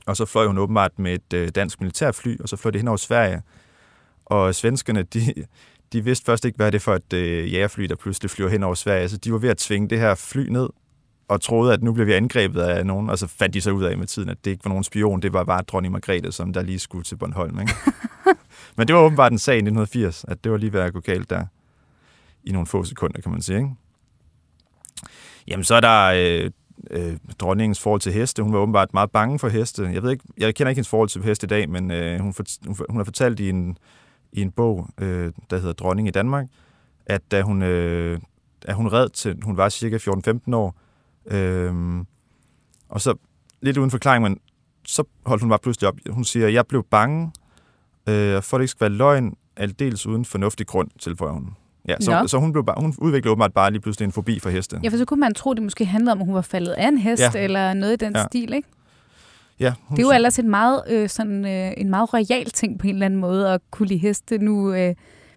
og 0.06 0.16
så 0.16 0.24
fløj 0.24 0.46
hun 0.46 0.58
åbenbart 0.58 0.98
med 0.98 1.14
et 1.14 1.32
øh, 1.34 1.48
dansk 1.48 1.80
militærfly, 1.80 2.40
og 2.40 2.48
så 2.48 2.56
fløj 2.56 2.70
det 2.70 2.80
hen 2.80 2.88
over 2.88 2.96
Sverige. 2.96 3.42
Og 4.24 4.54
svenskerne, 4.54 5.02
de, 5.02 5.34
de 5.92 6.04
vidste 6.04 6.24
først 6.24 6.44
ikke, 6.44 6.56
hvad 6.56 6.72
det 6.72 6.78
er 6.78 6.80
for 6.80 6.94
et 6.94 7.12
øh, 7.12 7.52
jægerfly, 7.52 7.84
der 7.84 7.96
pludselig 7.96 8.30
flyver 8.30 8.50
hen 8.50 8.62
over 8.62 8.74
Sverige. 8.74 9.08
Så 9.08 9.16
de 9.16 9.32
var 9.32 9.38
ved 9.38 9.48
at 9.48 9.58
tvinge 9.58 9.88
det 9.88 9.98
her 9.98 10.14
fly 10.14 10.48
ned, 10.48 10.68
og 11.28 11.40
troede, 11.40 11.72
at 11.72 11.82
nu 11.82 11.92
bliver 11.92 12.06
vi 12.06 12.12
angrebet 12.12 12.60
af 12.60 12.86
nogen, 12.86 13.10
og 13.10 13.18
så 13.18 13.26
fandt 13.26 13.54
de 13.54 13.60
så 13.60 13.70
ud 13.70 13.84
af 13.84 13.98
med 13.98 14.06
tiden, 14.06 14.28
at 14.28 14.44
det 14.44 14.50
ikke 14.50 14.64
var 14.64 14.68
nogen 14.68 14.84
spion, 14.84 15.22
det 15.22 15.32
var 15.32 15.44
bare 15.44 15.62
dronning 15.62 15.92
Margrethe, 15.92 16.32
som 16.32 16.52
der 16.52 16.62
lige 16.62 16.78
skulle 16.78 17.04
til 17.04 17.16
Bornholm. 17.16 17.60
Ikke? 17.60 17.74
Men 18.76 18.88
det 18.88 18.96
var 18.96 19.02
åbenbart 19.02 19.32
en 19.32 19.38
sag 19.38 19.54
i 19.54 19.58
1980, 19.58 20.24
at 20.28 20.44
det 20.44 20.52
var 20.52 20.58
lige 20.58 20.72
ved 20.72 20.80
at 20.80 20.92
gå 20.92 21.00
galt 21.00 21.30
der 21.30 21.46
i 22.44 22.52
nogle 22.52 22.66
få 22.66 22.84
sekunder, 22.84 23.20
kan 23.20 23.32
man 23.32 23.42
sige. 23.42 23.58
Ikke? 23.58 23.70
Jamen, 25.48 25.64
så 25.64 25.74
er 25.74 25.80
der 25.80 26.12
øh, 26.14 26.50
øh, 26.90 27.16
dronningens 27.38 27.80
forhold 27.80 28.00
til 28.00 28.12
heste. 28.12 28.42
Hun 28.42 28.52
var 28.52 28.58
åbenbart 28.58 28.94
meget 28.94 29.10
bange 29.10 29.38
for 29.38 29.48
heste. 29.48 29.82
Jeg 29.92 30.02
ved 30.02 30.10
ikke, 30.10 30.24
jeg 30.38 30.54
kender 30.54 30.70
ikke 30.70 30.78
hendes 30.78 30.88
forhold 30.88 31.08
til 31.08 31.22
heste 31.22 31.44
i 31.44 31.48
dag, 31.48 31.70
men 31.70 31.90
øh, 31.90 32.20
hun, 32.20 32.34
fort, 32.34 32.48
hun, 32.66 32.76
hun 32.88 32.96
har 32.96 33.04
fortalt 33.04 33.40
i 33.40 33.48
en, 33.48 33.78
i 34.32 34.42
en 34.42 34.50
bog, 34.50 34.88
øh, 35.00 35.32
der 35.50 35.58
hedder 35.58 35.72
Dronning 35.72 36.08
i 36.08 36.10
Danmark, 36.10 36.46
at 37.06 37.22
da 37.30 37.42
hun, 37.42 37.62
øh, 37.62 38.18
at 38.62 38.74
hun 38.74 38.88
red 38.88 39.08
til, 39.08 39.38
hun 39.42 39.56
var 39.56 39.68
cirka 39.68 39.96
14-15 39.96 40.54
år, 40.54 40.76
øh, 41.26 41.74
og 42.88 43.00
så 43.00 43.14
lidt 43.60 43.76
uden 43.76 43.90
forklaring, 43.90 44.22
men 44.22 44.38
så 44.86 45.04
holdt 45.26 45.42
hun 45.42 45.48
bare 45.48 45.58
pludselig 45.62 45.88
op. 45.88 45.94
Hun 46.10 46.24
siger, 46.24 46.48
jeg 46.48 46.66
blev 46.66 46.84
bange, 46.90 47.32
øh, 48.08 48.42
for 48.42 48.58
det 48.58 48.62
ikke 48.62 48.70
skal 48.70 48.80
være 48.80 48.96
løgn, 48.98 49.34
aldeles 49.56 50.06
uden 50.06 50.24
fornuftig 50.24 50.66
grund, 50.66 50.88
tilføjer 50.98 51.32
hun. 51.32 51.50
Ja, 51.88 51.94
så, 52.00 52.20
Nå. 52.20 52.26
så 52.26 52.38
hun, 52.38 52.52
blev 52.52 52.64
bare, 52.66 52.76
hun 52.80 52.94
udviklede 52.98 53.30
åbenbart 53.32 53.52
bare 53.52 53.70
lige 53.70 53.80
pludselig 53.80 54.06
en 54.06 54.12
fobi 54.12 54.40
for 54.40 54.50
heste. 54.50 54.80
Ja, 54.82 54.88
for 54.88 54.96
så 54.96 55.04
kunne 55.04 55.20
man 55.20 55.34
tro, 55.34 55.54
det 55.54 55.62
måske 55.62 55.84
handlede 55.84 56.12
om, 56.12 56.20
at 56.20 56.26
hun 56.26 56.34
var 56.34 56.40
faldet 56.42 56.72
af 56.72 56.88
en 56.88 56.98
hest, 56.98 57.22
Ja. 57.22 57.30
eller 57.34 57.74
noget 57.74 57.92
i 58.02 58.04
den 58.04 58.16
Ja. 58.16 58.24
stil, 58.26 58.52
ikke? 58.52 58.68
Ja, 59.60 59.74
hun 59.82 59.96
Det 59.96 60.02
er 60.02 60.06
jo 60.06 60.12
ellers 60.12 60.38
et 60.38 60.44
meget, 60.44 60.82
øh, 60.88 61.08
sådan, 61.08 61.44
øh, 61.44 61.72
en 61.76 61.90
meget 61.90 62.14
royal 62.14 62.44
ting 62.44 62.78
på 62.78 62.86
en 62.86 62.92
eller 62.94 63.06
anden 63.06 63.20
måde 63.20 63.50
at 63.52 63.60
kunne 63.70 63.88
lide 63.88 63.98
heste. 64.00 64.38
Nu, 64.38 64.72
øh, 64.74 64.94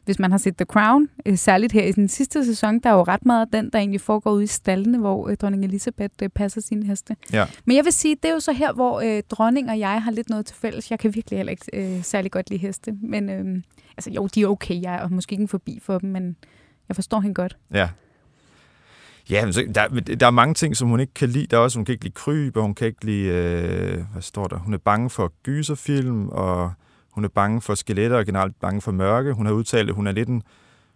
hvis 0.07 0.19
man 0.19 0.31
har 0.31 0.37
set 0.37 0.57
The 0.57 0.65
Crown, 0.65 1.09
øh, 1.25 1.37
særligt 1.37 1.73
her 1.73 1.83
i 1.83 1.91
den 1.91 2.07
sidste 2.07 2.45
sæson, 2.45 2.79
der 2.79 2.89
er 2.89 2.93
jo 2.93 3.03
ret 3.03 3.25
meget 3.25 3.41
af 3.41 3.51
den, 3.51 3.69
der 3.73 3.79
egentlig 3.79 4.01
foregår 4.01 4.31
ude 4.31 4.43
i 4.43 4.47
stallene, 4.47 4.97
hvor 4.97 5.29
øh, 5.29 5.37
dronning 5.37 5.65
Elisabeth 5.65 6.13
øh, 6.23 6.29
passer 6.29 6.61
sine 6.61 6.85
heste. 6.85 7.15
Ja. 7.33 7.45
Men 7.65 7.77
jeg 7.77 7.85
vil 7.85 7.93
sige, 7.93 8.15
det 8.15 8.29
er 8.29 8.33
jo 8.33 8.39
så 8.39 8.53
her, 8.53 8.73
hvor 8.73 9.01
øh, 9.01 9.23
dronning 9.29 9.69
og 9.69 9.79
jeg 9.79 10.03
har 10.03 10.11
lidt 10.11 10.29
noget 10.29 10.45
til 10.45 10.55
fælles. 10.55 10.91
Jeg 10.91 10.99
kan 10.99 11.15
virkelig 11.15 11.39
heller 11.39 11.51
ikke 11.51 11.65
øh, 11.73 12.03
særlig 12.03 12.31
godt 12.31 12.49
lide 12.49 12.61
heste. 12.61 12.91
Men 13.01 13.29
øh, 13.29 13.61
altså, 13.97 14.09
jo, 14.11 14.27
de 14.35 14.41
er 14.41 14.47
okay. 14.47 14.81
Jeg 14.81 14.95
er 14.95 15.07
måske 15.07 15.33
ikke 15.33 15.41
en 15.41 15.47
forbi 15.47 15.79
for 15.83 15.99
dem, 15.99 16.09
men 16.09 16.35
jeg 16.89 16.95
forstår 16.95 17.19
hende 17.19 17.33
godt. 17.33 17.57
Ja. 17.73 17.89
Ja, 19.29 19.45
men 19.45 19.53
så, 19.53 19.65
der, 19.75 19.87
der 20.15 20.27
er 20.27 20.31
mange 20.31 20.53
ting, 20.53 20.77
som 20.77 20.87
hun 20.87 20.99
ikke 20.99 21.13
kan 21.13 21.29
lide. 21.29 21.47
Der 21.47 21.57
er 21.57 21.61
også, 21.61 21.77
hun 21.77 21.85
kan 21.85 21.93
ikke 21.93 22.05
lide 22.05 22.13
kryb, 22.13 22.57
og 22.57 22.63
hun 22.63 22.75
kan 22.75 22.87
ikke 22.87 23.05
lide, 23.05 23.27
øh, 23.27 24.03
hvad 24.11 24.21
står 24.21 24.47
der? 24.47 24.57
Hun 24.57 24.73
er 24.73 24.77
bange 24.77 25.09
for 25.09 25.33
gyserfilm, 25.43 26.29
og 26.29 26.71
hun 27.17 27.23
er 27.23 27.29
bange 27.29 27.61
for 27.61 27.75
skeletter, 27.75 28.17
og 28.17 28.25
generelt 28.25 28.59
bange 28.59 28.81
for 28.81 28.91
mørke. 28.91 29.33
Hun 29.33 29.45
har 29.45 29.53
udtalt, 29.53 29.89
at 29.89 29.95
hun 29.95 30.07
er 30.07 30.11
lidt 30.11 30.29
en, 30.29 30.43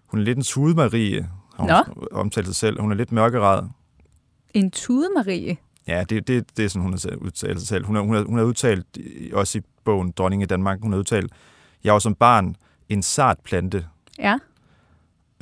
hun 0.08 0.20
er 0.20 0.24
lidt 0.24 0.38
en 0.38 0.44
tudemarie, 0.44 1.30
har 1.56 1.84
hun 1.86 2.08
omtalt 2.12 2.46
sig 2.48 2.56
selv. 2.56 2.82
Hun 2.82 2.92
er 2.92 2.96
lidt 2.96 3.12
mørkeret. 3.12 3.72
En 4.54 4.72
tude, 4.72 5.10
Marie. 5.16 5.58
Ja, 5.88 6.04
det, 6.10 6.28
det, 6.28 6.58
det 6.58 6.66
er 6.66 6.70
sådan, 6.70 6.82
hun 6.82 6.92
har 6.94 7.16
udtalt 7.22 7.60
sig 7.60 7.68
selv. 7.68 7.86
Hun 7.86 7.96
har, 7.96 8.04
hun 8.04 8.16
har, 8.16 8.24
hun 8.24 8.38
har 8.38 8.46
udtalt, 8.46 8.98
også 9.34 9.58
i 9.58 9.62
bogen 9.84 10.12
Dronning 10.18 10.42
i 10.42 10.46
Danmark, 10.46 10.80
hun 10.82 10.92
har 10.92 11.00
udtalt, 11.00 11.32
jeg 11.84 11.94
var 11.94 12.00
som 12.00 12.16
barn 12.16 12.56
en 12.90 13.02
sart 13.04 13.38
plante, 13.44 13.86
Ja. 14.20 14.38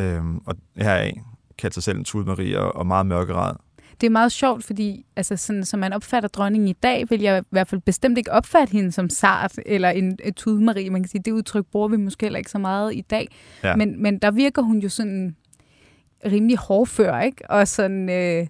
øhm, 0.02 0.38
og 0.46 0.56
heraf 0.78 1.22
kaldte 1.58 1.74
sig 1.74 1.84
selv 1.84 1.98
en 1.98 2.04
tudemarie 2.06 2.60
og, 2.60 2.76
og 2.76 2.88
meget 2.88 3.06
mørkeret. 3.06 3.58
Det 4.02 4.08
er 4.08 4.12
meget 4.12 4.32
sjovt, 4.32 4.64
fordi 4.64 5.06
altså, 5.16 5.38
sådan, 5.38 5.66
som 5.66 5.80
man 5.80 5.94
opfatter 5.94 6.30
dronningen 6.30 6.68
i 6.68 6.74
dag, 6.74 7.10
vil 7.10 7.22
jeg 7.22 7.40
i 7.40 7.46
hvert 7.50 7.68
fald 7.68 7.82
bestemt 7.82 8.18
ikke 8.18 8.32
opfatte 8.32 8.72
hende 8.72 8.92
som 8.92 9.10
sart 9.10 9.60
eller 9.66 9.90
en, 9.90 10.20
en 10.24 10.34
tudemarie. 10.34 10.90
Man 10.90 11.04
kan 11.04 11.10
sige, 11.10 11.22
det 11.26 11.32
udtryk 11.32 11.66
bruger 11.66 11.88
vi 11.88 11.98
måske 11.98 12.26
heller 12.26 12.38
ikke 12.38 12.52
så 12.52 12.58
meget 12.58 12.96
i 12.96 13.02
dag. 13.02 13.28
Ja. 13.64 13.76
Men, 13.76 14.02
men 14.02 14.20
der 14.20 14.32
virker 14.32 14.62
hun 14.62 14.80
jo 14.80 14.90
sådan 14.90 15.36
rimelig 16.26 16.58
hårdfør, 16.58 17.20
ikke? 17.20 17.50
Og 17.50 17.68
sådan 17.68 18.10
øh, 18.10 18.48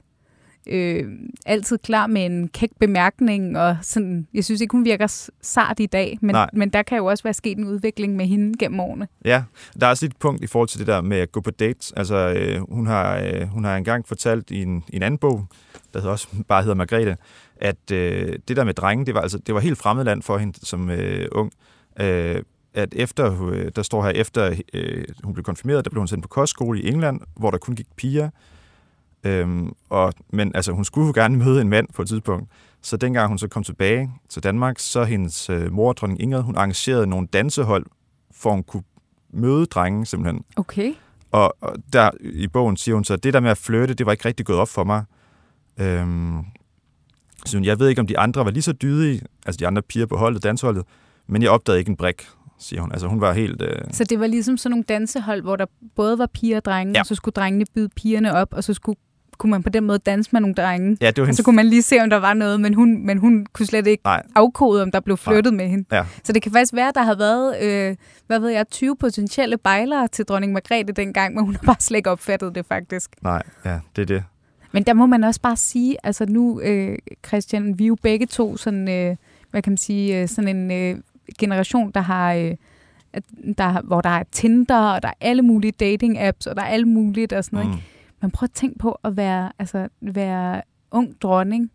øh, 0.67 1.06
altid 1.45 1.78
klar 1.78 2.08
med 2.08 2.26
en 2.26 2.48
kæk 2.48 2.69
bemærkning. 2.80 3.58
Og 3.58 3.78
sådan, 3.82 4.28
jeg 4.34 4.45
synes 4.45 4.62
ikke, 4.62 4.72
hun 4.72 4.86
virker 4.86 5.30
sart 5.41 5.80
i 5.80 5.86
dag, 5.86 6.17
men, 6.22 6.36
Nej. 6.36 6.50
men 6.54 6.69
der 6.69 6.84
kan 6.84 6.98
jo 6.98 7.06
også 7.06 7.24
være 7.24 7.34
sket 7.34 7.58
en 7.58 7.65
udvikling 7.65 8.15
med 8.15 8.26
hende 8.26 8.58
gennem 8.60 8.80
årene. 8.80 9.08
Ja, 9.26 9.43
der 9.80 9.86
er 9.86 9.89
også 9.89 10.06
et 10.06 10.17
punkt 10.17 10.43
i 10.43 10.48
forhold 10.48 10.69
til 10.69 10.80
det 10.80 10.88
der 10.88 11.02
med 11.02 11.17
at 11.17 11.32
gå 11.32 11.41
på 11.41 11.52
dates. 11.52 11.93
Altså, 11.98 12.15
øh, 12.15 12.72
hun, 12.72 12.88
har, 12.88 13.17
øh, 13.17 13.41
hun 13.48 13.63
har 13.63 13.78
engang 13.78 14.08
fortalt 14.08 14.52
i 14.52 14.62
en, 14.62 14.84
i 14.88 14.95
en 14.95 15.04
anden 15.04 15.17
bog, 15.17 15.45
der 15.93 16.00
hedder 16.00 16.12
også 16.12 16.28
bare 16.48 16.62
hedder 16.62 16.76
Margrethe, 16.76 17.17
at 17.56 17.91
øh, 17.91 18.39
det 18.48 18.58
der 18.58 18.63
med 18.63 18.74
drenge, 18.74 19.06
det 19.06 19.13
var, 19.13 19.22
altså, 19.22 19.38
det 19.38 19.56
var 19.56 19.62
helt 19.62 19.78
fremmedland 19.78 20.22
for 20.22 20.38
hende 20.38 20.65
som 20.65 20.89
øh, 20.89 21.28
ung. 21.32 21.52
øh, 22.00 22.43
at 22.74 22.93
efter, 22.93 23.50
øh, 23.50 23.72
der 23.76 23.82
står 23.82 24.04
her, 24.04 24.10
efter 24.10 24.56
øh, 24.74 25.06
hun 25.24 25.34
blev 25.34 25.43
konfirmeret, 25.43 25.86
der 25.86 25.89
blev 25.91 26.02
hun 26.02 26.08
sendt 26.08 26.22
på 26.22 26.28
kostskole 26.28 26.82
i 26.82 26.88
England, 26.88 27.22
hvor 27.36 27.52
der 27.52 27.58
kun 27.58 27.76
gik 27.76 27.88
piger. 27.95 28.30
Øhm, 29.23 29.71
og, 29.89 30.13
men 30.29 30.51
altså, 30.55 30.71
hun 30.71 30.86
skulle 30.86 31.08
jo 31.08 31.13
gerne 31.15 31.38
møde 31.38 31.62
en 31.62 31.69
mand 31.69 31.88
på 31.93 32.01
et 32.01 32.08
tidspunkt. 32.08 32.49
Så 32.82 32.97
dengang 32.97 33.27
hun 33.27 33.38
så 33.38 33.47
kom 33.47 33.63
tilbage 33.63 34.12
til 34.29 34.43
Danmark, 34.43 34.79
så 34.79 35.03
hendes 35.03 35.49
øh, 35.49 35.71
mor, 35.73 35.93
dronning 35.93 36.21
Ingrid, 36.21 36.41
hun 36.41 36.55
arrangerede 36.55 37.08
nogle 37.08 37.27
dansehold, 37.34 37.86
for 38.32 38.51
hun 38.51 38.63
kunne 38.63 38.84
møde 39.34 39.65
drenge 39.65 40.05
simpelthen. 40.05 40.43
Okay. 40.55 40.93
Og, 41.32 41.55
og 41.62 41.75
der 41.93 42.10
i 42.21 42.47
bogen 42.47 42.77
siger 42.77 42.95
hun 42.95 43.03
så, 43.03 43.13
at 43.13 43.23
det 43.23 43.34
der 43.34 43.39
med 43.39 43.51
at 43.51 43.58
flytte, 43.58 43.93
det 43.93 44.05
var 44.05 44.12
ikke 44.12 44.25
rigtig 44.27 44.45
gået 44.45 44.60
op 44.60 44.69
for 44.69 44.84
mig. 44.84 45.03
Øhm, 45.79 46.38
så 47.45 47.58
hun, 47.58 47.65
jeg 47.65 47.79
ved 47.79 47.88
ikke, 47.89 48.01
om 48.01 48.08
de 48.08 48.19
andre 48.19 48.45
var 48.45 48.51
lige 48.51 48.63
så 48.63 48.73
dydige, 48.73 49.21
altså 49.45 49.60
de 49.60 49.67
andre 49.67 49.82
piger 49.82 50.05
på 50.05 50.17
holdet, 50.17 50.43
dansholdet, 50.43 50.84
men 51.27 51.41
jeg 51.41 51.51
opdagede 51.51 51.79
ikke 51.79 51.89
en 51.89 51.95
brik, 51.97 52.27
siger 52.60 52.82
hun. 52.82 52.91
Altså 52.91 53.08
hun 53.08 53.21
var 53.21 53.34
helt... 53.34 53.62
Øh... 53.62 53.82
Så 53.91 54.03
det 54.03 54.19
var 54.19 54.27
ligesom 54.27 54.58
sådan 54.58 54.71
nogle 54.71 54.84
dansehold, 54.84 55.41
hvor 55.41 55.55
der 55.55 55.65
både 55.95 56.17
var 56.17 56.25
piger 56.34 56.58
og 56.58 56.65
drenge, 56.65 56.93
Ja. 56.95 56.99
og 56.99 57.05
så 57.05 57.15
skulle 57.15 57.34
drengene 57.34 57.65
byde 57.75 57.89
pigerne 57.89 58.34
op, 58.34 58.53
og 58.53 58.63
så 58.63 58.73
skulle, 58.73 58.99
kunne 59.39 59.49
man 59.49 59.63
på 59.63 59.69
den 59.69 59.84
måde 59.84 59.97
danse 59.99 60.30
med 60.34 60.41
nogle 60.41 60.56
drenge. 60.56 60.97
Ja, 61.02 61.08
det 61.08 61.17
var 61.17 61.21
Og 61.23 61.28
hendes... 61.28 61.38
så 61.38 61.43
kunne 61.43 61.56
man 61.56 61.65
lige 61.65 61.82
se, 61.82 61.99
om 62.04 62.10
der 62.10 62.17
var 62.17 62.34
noget, 62.34 62.62
men 62.62 62.73
hun, 62.73 63.06
men 63.06 63.17
hun 63.17 63.45
kunne 63.54 63.65
slet 63.65 63.88
ikke 63.88 64.02
Nej, 64.06 64.23
afkode, 64.36 64.82
om 64.84 64.91
der 64.91 64.99
blev 64.99 65.17
flyttet 65.17 65.54
med 65.54 65.67
hende. 65.67 65.86
ja. 65.91 66.04
Så 66.23 66.34
det 66.34 66.41
kan 66.41 66.52
faktisk 66.52 66.73
være, 66.73 66.88
at 66.89 66.95
der 66.95 67.04
har 67.04 67.15
været, 67.15 67.62
øh, 67.63 67.95
hvad 68.28 68.39
ved 68.39 68.49
jeg, 68.49 68.65
20 68.71 68.95
potentielle 68.95 69.58
bejlere 69.58 70.08
til 70.08 70.25
dronning 70.25 70.54
Margrethe 70.54 70.93
dengang, 70.93 71.36
men 71.36 71.45
hun 71.45 71.56
har 71.56 71.62
bare 71.65 71.75
slet 71.80 71.97
ikke 71.97 72.10
opfattet 72.10 72.56
det 72.56 72.65
faktisk. 72.65 73.10
Nej, 73.21 73.43
ja, 73.65 73.80
det 73.95 74.02
er 74.02 74.06
det. 74.06 74.23
Men 74.71 74.84
der 74.84 74.93
må 74.93 75.06
man 75.06 75.23
også 75.23 75.41
bare 75.41 75.58
sige, 75.58 75.97
altså 76.04 76.25
nu, 76.30 76.62
øh, 76.62 76.97
Christian, 77.28 77.80
vi 77.80 77.84
er 77.84 77.88
jo 77.88 77.97
begge 78.02 78.25
to 78.25 78.58
sådan, 78.58 78.89
øh, 78.89 79.15
hvad 79.52 79.62
kan 79.62 79.71
man 79.71 79.78
sige, 79.78 80.21
øh, 80.21 80.28
sådan 80.28 80.56
en 80.58 80.71
øh, 80.71 81.02
generation, 81.39 81.91
der 81.91 82.02
har, 82.02 82.34
øh, 82.34 82.56
der, 83.58 83.82
hvor 83.82 84.02
der 84.02 84.10
er 84.10 84.23
Tinder, 84.32 84.80
og 84.80 85.02
der 85.04 85.08
er 85.08 85.13
alle 85.21 85.41
mulige 85.41 85.73
dating-apps, 85.84 86.49
og 86.49 86.56
der 86.56 86.62
er 86.62 86.67
alle 86.67 86.86
muligt 86.86 87.34
og 87.34 87.43
sådan 87.43 87.58
noget. 87.58 87.69
Mm. 87.69 87.75
Mm. 87.75 87.82
Men 88.21 88.32
prøv 88.32 88.45
at 88.45 88.51
tænke 88.51 88.79
på 88.79 88.99
at 89.03 89.17
være, 89.17 89.51
altså, 89.60 89.88
være 90.01 90.62
ung 90.91 91.21
dronning, 91.21 91.71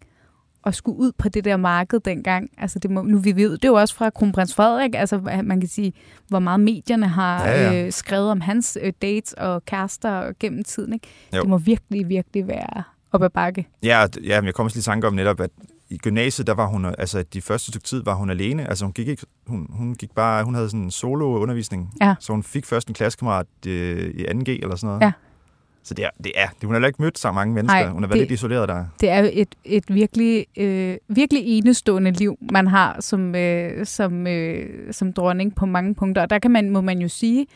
og 0.62 0.74
skulle 0.74 0.98
ud 0.98 1.12
på 1.18 1.28
det 1.28 1.44
der 1.44 1.56
marked 1.56 2.00
dengang. 2.00 2.50
Altså 2.58 2.78
det 2.78 2.90
må, 2.90 3.02
nu 3.02 3.18
vi 3.18 3.36
ved 3.36 3.50
det 3.52 3.64
er 3.64 3.68
jo 3.68 3.74
også 3.74 3.94
fra 3.94 4.10
kronprins 4.10 4.54
Frederik, 4.54 4.94
altså 4.94 5.18
man 5.44 5.60
kan 5.60 5.68
sige, 5.68 5.92
hvor 6.28 6.38
meget 6.38 6.60
medierne 6.60 7.08
har 7.08 7.48
Ja, 7.48 7.72
ja. 7.72 7.86
Øh, 7.86 7.92
skrevet 7.92 8.30
om 8.30 8.40
hans 8.40 8.78
øh, 8.82 8.92
dates 9.02 9.32
og 9.32 9.64
kærester 9.64 10.32
gennem 10.40 10.64
tiden. 10.64 10.92
Ikke? 10.92 11.08
Jo. 11.34 11.40
Det 11.40 11.48
må 11.48 11.58
virkelig, 11.58 12.08
virkelig 12.08 12.48
være 12.48 12.82
op 13.12 13.22
ad 13.22 13.30
bakke. 13.30 13.68
Ja, 13.82 14.06
ja, 14.24 14.40
men 14.40 14.46
jeg 14.46 14.54
kommer 14.54 14.66
også 14.66 14.76
lige 14.76 14.82
i 14.82 14.84
tanke 14.84 15.06
om 15.06 15.14
netop, 15.14 15.40
at 15.40 15.50
i 15.90 15.98
gymnasiet, 15.98 16.46
der 16.46 16.54
var 16.54 16.66
hun, 16.66 16.84
altså 16.84 17.22
de 17.22 17.42
første 17.42 17.70
stykke 17.70 17.86
tid 17.86 18.02
var 18.04 18.14
hun 18.14 18.30
alene. 18.30 18.68
Altså 18.68 18.84
hun 18.84 18.92
gik 18.92 19.08
ikke, 19.08 19.26
hun, 19.46 19.66
hun 19.70 19.94
gik 19.94 20.10
bare, 20.10 20.44
hun 20.44 20.54
havde 20.54 20.68
sådan 20.68 20.80
en 20.80 20.90
solo-undervisning. 20.90 21.92
Ja. 22.00 22.14
Så 22.20 22.32
hun 22.32 22.42
fik 22.42 22.66
først 22.66 22.88
en 22.88 22.94
klassekammerat 22.94 23.46
øh, 23.66 24.10
i 24.14 24.24
2G 24.24 24.48
eller 24.48 24.76
sådan 24.76 24.86
noget. 24.86 25.00
Ja. 25.00 25.12
Så 25.84 25.94
det 25.94 26.04
er, 26.04 26.10
det 26.24 26.32
er, 26.36 26.46
hun 26.66 26.74
har 26.80 26.86
ikke 26.86 27.02
mødt 27.02 27.18
så 27.18 27.32
mange 27.32 27.54
mennesker. 27.54 27.80
Nej, 27.80 27.88
hun 27.88 28.02
har 28.02 28.08
været 28.08 28.20
det- 28.20 28.28
lidt 28.28 28.38
isoleret 28.38 28.68
der. 28.68 28.84
Det 29.00 29.08
er 29.10 29.18
jo 29.18 29.30
et, 29.32 29.54
et 29.64 29.84
virkelig, 29.94 30.46
øh, 30.58 30.96
virkelig 31.08 31.42
enestående 31.44 32.10
liv, 32.10 32.38
man 32.52 32.66
har 32.66 32.96
som, 33.00 33.34
øh, 33.34 33.86
som, 33.86 34.26
øh, 34.26 34.66
som 34.92 35.12
dronning 35.12 35.54
på 35.54 35.66
mange 35.66 35.94
punkter. 35.94 36.22
Og 36.22 36.30
der 36.30 36.38
kan 36.38 36.50
man, 36.50 36.70
må 36.70 36.80
man 36.80 36.98
jo 36.98 37.08
sige, 37.08 37.46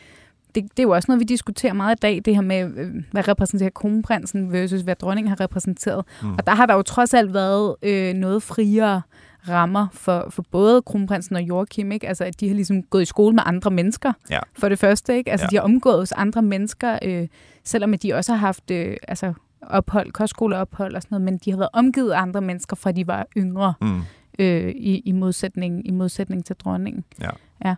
det, 0.55 0.63
det 0.63 0.79
er 0.79 0.83
jo 0.83 0.89
også 0.89 1.05
noget, 1.11 1.19
vi 1.19 1.25
diskuterer 1.25 1.73
meget 1.73 1.95
i 1.95 1.99
dag, 2.01 2.21
det 2.25 2.35
her 2.35 2.41
med, 2.41 2.77
øh, 2.77 2.91
hvad 3.11 3.27
repræsenterer 3.27 3.69
kronprinsen 3.69 4.51
versus 4.53 4.81
hvad 4.81 4.95
dronningen 4.95 5.29
har 5.29 5.39
repræsenteret. 5.41 6.05
Mm. 6.23 6.33
Og 6.33 6.47
der 6.47 6.55
har 6.55 6.65
der 6.65 6.73
jo 6.75 6.81
trods 6.81 7.13
alt 7.13 7.33
været 7.33 7.75
øh, 7.83 8.13
noget 8.13 8.43
friere 8.43 9.01
rammer 9.49 9.87
for, 9.93 10.27
for 10.29 10.43
både 10.51 10.81
kronprinsen 10.81 11.35
og 11.35 11.41
Joachim, 11.41 11.91
ikke? 11.91 12.07
Altså, 12.07 12.23
at 12.23 12.39
de 12.39 12.47
har 12.47 12.55
ligesom 12.55 12.83
gået 12.83 13.01
i 13.01 13.05
skole 13.05 13.35
med 13.35 13.43
andre 13.45 13.71
mennesker, 13.71 14.13
Ja. 14.29 14.39
for 14.59 14.69
det 14.69 14.79
første, 14.79 15.17
ikke? 15.17 15.31
Altså, 15.31 15.43
Ja. 15.45 15.49
de 15.49 15.55
har 15.55 15.63
omgået 15.63 16.11
andre 16.15 16.41
mennesker, 16.41 16.99
øh, 17.03 17.27
selvom 17.63 17.93
at 17.93 18.03
de 18.03 18.13
også 18.13 18.31
har 18.31 18.39
haft 18.39 18.71
øh, 18.71 18.97
altså, 19.07 19.33
ophold, 19.61 20.11
kostskoleophold 20.11 20.95
og 20.95 21.01
sådan 21.01 21.15
noget, 21.15 21.25
men 21.25 21.37
de 21.37 21.51
har 21.51 21.57
været 21.57 21.69
omgivet 21.73 22.11
af 22.11 22.21
andre 22.21 22.41
mennesker, 22.41 22.75
fra 22.75 22.91
de 22.91 23.07
var 23.07 23.27
yngre, 23.37 23.73
Mm. 23.81 23.99
øh, 24.39 24.69
i, 24.69 24.99
i, 25.05 25.11
modsætning, 25.11 25.87
i 25.87 25.91
modsætning 25.91 26.45
til 26.45 26.55
dronningen. 26.55 27.03
Ja. 27.21 27.29
ja. 27.65 27.75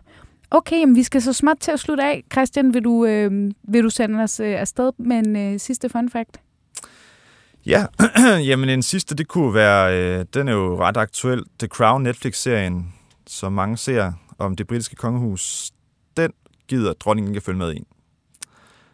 Okay, 0.50 0.80
jamen, 0.80 0.96
vi 0.96 1.02
skal 1.02 1.22
så 1.22 1.32
småt 1.32 1.56
til 1.60 1.70
at 1.70 1.80
slutte 1.80 2.04
af. 2.04 2.24
Christian, 2.32 2.74
vil 2.74 2.84
du, 2.84 3.04
øh, 3.06 3.50
vil 3.62 3.82
du 3.84 3.90
sende 3.90 4.22
os 4.22 4.40
øh, 4.40 4.60
afsted 4.60 4.92
med 4.98 5.16
en 5.26 5.36
øh, 5.36 5.58
sidste 5.60 5.88
fun 5.88 6.08
fact? 6.10 6.40
Ja, 7.66 7.86
jamen 8.48 8.68
en 8.68 8.82
sidste, 8.82 9.14
det 9.14 9.28
kunne 9.28 9.54
være, 9.54 9.98
øh, 9.98 10.24
den 10.34 10.48
er 10.48 10.52
jo 10.52 10.80
ret 10.80 10.96
aktuel, 10.96 11.42
The 11.58 11.68
Crown 11.68 12.02
Netflix-serien, 12.02 12.94
som 13.26 13.52
mange 13.52 13.76
ser 13.76 14.12
om 14.38 14.56
det 14.56 14.66
britiske 14.66 14.96
kongehus, 14.96 15.70
den 16.16 16.32
gider 16.68 16.92
dronningen 16.92 17.34
ikke 17.34 17.44
følge 17.44 17.58
med 17.58 17.74
i. 17.74 17.82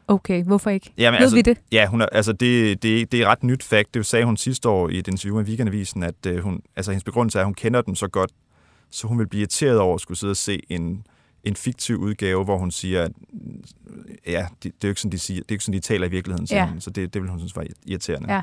Okay, 0.08 0.44
hvorfor 0.44 0.70
ikke? 0.70 0.92
Jamen, 0.98 1.18
Ved 1.18 1.22
altså, 1.22 1.36
vi 1.36 1.42
det? 1.42 1.58
Ja, 1.72 1.86
hun 1.86 2.00
er, 2.00 2.06
altså 2.06 2.32
det, 2.32 2.82
det, 2.82 3.12
det 3.12 3.22
er 3.22 3.26
ret 3.26 3.42
nyt 3.42 3.62
fakt. 3.62 3.94
Det 3.94 4.06
sagde 4.06 4.24
hun 4.24 4.36
sidste 4.36 4.68
år 4.68 4.88
i 4.88 4.98
et 4.98 5.08
interview 5.08 5.36
med 5.36 5.44
Weekendavisen, 5.44 6.02
at 6.02 6.26
øh, 6.26 6.38
hun, 6.38 6.60
altså, 6.76 6.90
hendes 6.92 7.04
begrundelse 7.04 7.38
er, 7.38 7.42
at 7.42 7.46
hun 7.46 7.54
kender 7.54 7.82
dem 7.82 7.94
så 7.94 8.08
godt, 8.08 8.30
så 8.90 9.06
hun 9.06 9.18
vil 9.18 9.26
blive 9.28 9.40
irriteret 9.40 9.78
over 9.78 9.94
at 9.94 10.00
skulle 10.00 10.18
sidde 10.18 10.30
og 10.30 10.36
se 10.36 10.60
en, 10.68 11.06
en 11.44 11.56
fiktiv 11.56 11.96
udgave, 11.96 12.44
hvor 12.44 12.58
hun 12.58 12.70
siger, 12.70 13.02
at 13.02 13.12
ja, 14.26 14.46
det, 14.62 14.64
det, 14.64 14.84
er 14.84 14.88
jo 14.88 14.88
ikke 14.88 15.00
sådan, 15.00 15.12
de 15.12 15.18
siger, 15.18 15.36
det 15.40 15.44
er 15.44 15.46
jo 15.50 15.54
ikke 15.54 15.64
sådan, 15.64 15.74
de 15.80 15.80
taler 15.86 16.06
i 16.06 16.10
virkeligheden, 16.10 16.48
Ja. 16.50 16.66
hun. 16.66 16.80
så 16.80 16.90
det, 16.90 17.14
det 17.14 17.22
vil 17.22 17.30
hun 17.30 17.38
synes 17.38 17.56
var 17.56 17.64
irriterende. 17.86 18.34
Ja. 18.34 18.42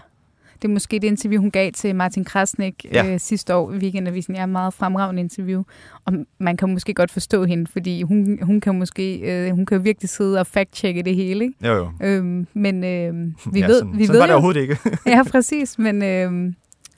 Det 0.61 0.63
er 0.67 0.73
måske 0.73 0.99
det 0.99 1.07
interview, 1.07 1.41
hun 1.41 1.51
gav 1.51 1.71
til 1.71 1.95
Martin 1.95 2.23
Krasnik 2.23 2.85
Ja. 2.93 3.13
øh, 3.13 3.19
sidste 3.19 3.55
år 3.55 3.71
i 3.73 3.75
Weekendavisen. 3.77 4.35
Jeg 4.35 4.41
er 4.41 4.45
meget 4.45 4.73
fremragende 4.73 5.21
interview. 5.21 5.63
Og 6.05 6.13
man 6.39 6.57
kan 6.57 6.73
måske 6.73 6.93
godt 6.93 7.11
forstå 7.11 7.45
hende, 7.45 7.67
fordi 7.71 8.01
hun, 8.01 8.39
hun 8.41 8.61
kan 8.61 8.79
måske 8.79 9.17
øh, 9.17 9.51
hun 9.55 9.65
kan 9.65 9.83
virkelig 9.83 10.09
sidde 10.09 10.39
og 10.39 10.47
fact-checke 10.47 11.01
det 11.01 11.15
hele. 11.15 11.45
Ikke? 11.45 11.67
Jo, 11.67 11.73
jo. 11.73 11.91
Øhm, 12.03 12.47
men 12.53 12.83
øh, 12.83 13.13
vi 13.53 13.59
ja, 13.59 13.67
ved, 13.67 13.79
sådan, 13.79 13.97
vi 13.97 14.05
sådan 14.05 14.13
ved 14.13 14.19
var 14.19 14.25
det 14.25 14.33
overhovedet 14.35 14.61
ikke. 14.61 14.77
ja, 15.05 15.23
præcis. 15.31 15.79
Men 15.79 16.03
øh, 16.03 16.53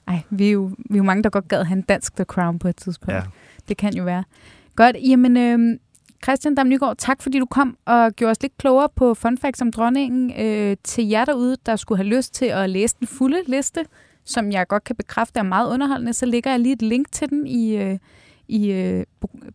ej, 0.08 0.18
vi, 0.30 0.48
er 0.48 0.52
jo, 0.52 0.70
vi 0.90 0.94
er 0.94 0.96
jo 0.98 1.02
mange, 1.04 1.22
der 1.22 1.30
godt 1.30 1.48
gad 1.48 1.64
have 1.64 1.76
en 1.76 1.82
dansk 1.82 2.14
The 2.16 2.24
Crown 2.24 2.58
på 2.58 2.68
et 2.68 2.76
tidspunkt. 2.76 3.14
ja. 3.14 3.22
Det 3.68 3.76
kan 3.76 3.94
jo 3.94 4.04
være. 4.04 4.24
Godt, 4.76 4.96
jamen 5.08 5.36
øh, 5.36 5.78
Christian 6.24 6.54
Dam 6.54 6.66
Nygaard, 6.66 6.96
tak 6.96 7.22
fordi 7.22 7.38
du 7.38 7.46
kom 7.46 7.76
og 7.84 8.12
gjorde 8.12 8.30
os 8.30 8.42
lidt 8.42 8.58
klogere 8.58 8.88
på 8.96 9.14
fun 9.14 9.38
facts 9.38 9.62
om 9.62 9.72
dronningen. 9.72 10.32
Øh, 10.40 10.76
til 10.84 11.08
jer 11.08 11.24
derude, 11.24 11.56
der 11.66 11.76
skulle 11.76 11.98
have 11.98 12.16
lyst 12.16 12.34
til 12.34 12.44
at 12.44 12.70
læse 12.70 12.96
den 13.00 13.06
fulde 13.06 13.42
liste, 13.46 13.84
som 14.24 14.52
jeg 14.52 14.68
godt 14.68 14.84
kan 14.84 14.96
bekræfte 14.96 15.38
er 15.38 15.42
meget 15.42 15.72
underholdende, 15.72 16.12
så 16.12 16.26
lægger 16.26 16.50
jeg 16.50 16.60
lige 16.60 16.72
et 16.72 16.82
link 16.82 17.12
til 17.12 17.30
den 17.30 17.46
i, 17.46 17.76
øh, 17.76 17.98
i 18.48 18.72
øh, 18.72 19.04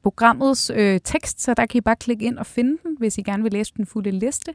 programmets 0.04 0.72
øh, 0.76 1.00
tekst, 1.04 1.42
så 1.42 1.54
der 1.54 1.66
kan 1.66 1.78
I 1.78 1.82
bare 1.82 1.96
klikke 1.96 2.26
ind 2.26 2.38
og 2.38 2.46
finde 2.46 2.78
den, 2.84 2.96
hvis 3.00 3.18
I 3.18 3.22
gerne 3.22 3.44
vil 3.44 3.52
læse 3.52 3.74
den 3.78 3.86
fulde 3.86 4.12
liste. 4.12 4.54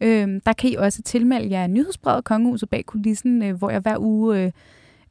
Øh, 0.00 0.40
der 0.46 0.52
kan 0.52 0.70
I 0.70 0.74
også 0.74 1.02
tilmelde 1.02 1.50
jer 1.50 1.66
nyhedsbrevet 1.66 2.24
Kongehuset 2.24 2.70
bag 2.70 2.86
kulissen, 2.86 3.42
øh, 3.42 3.54
hvor 3.54 3.70
jeg 3.70 3.80
hver 3.80 3.98
uge 3.98 4.38
øh, 4.40 4.52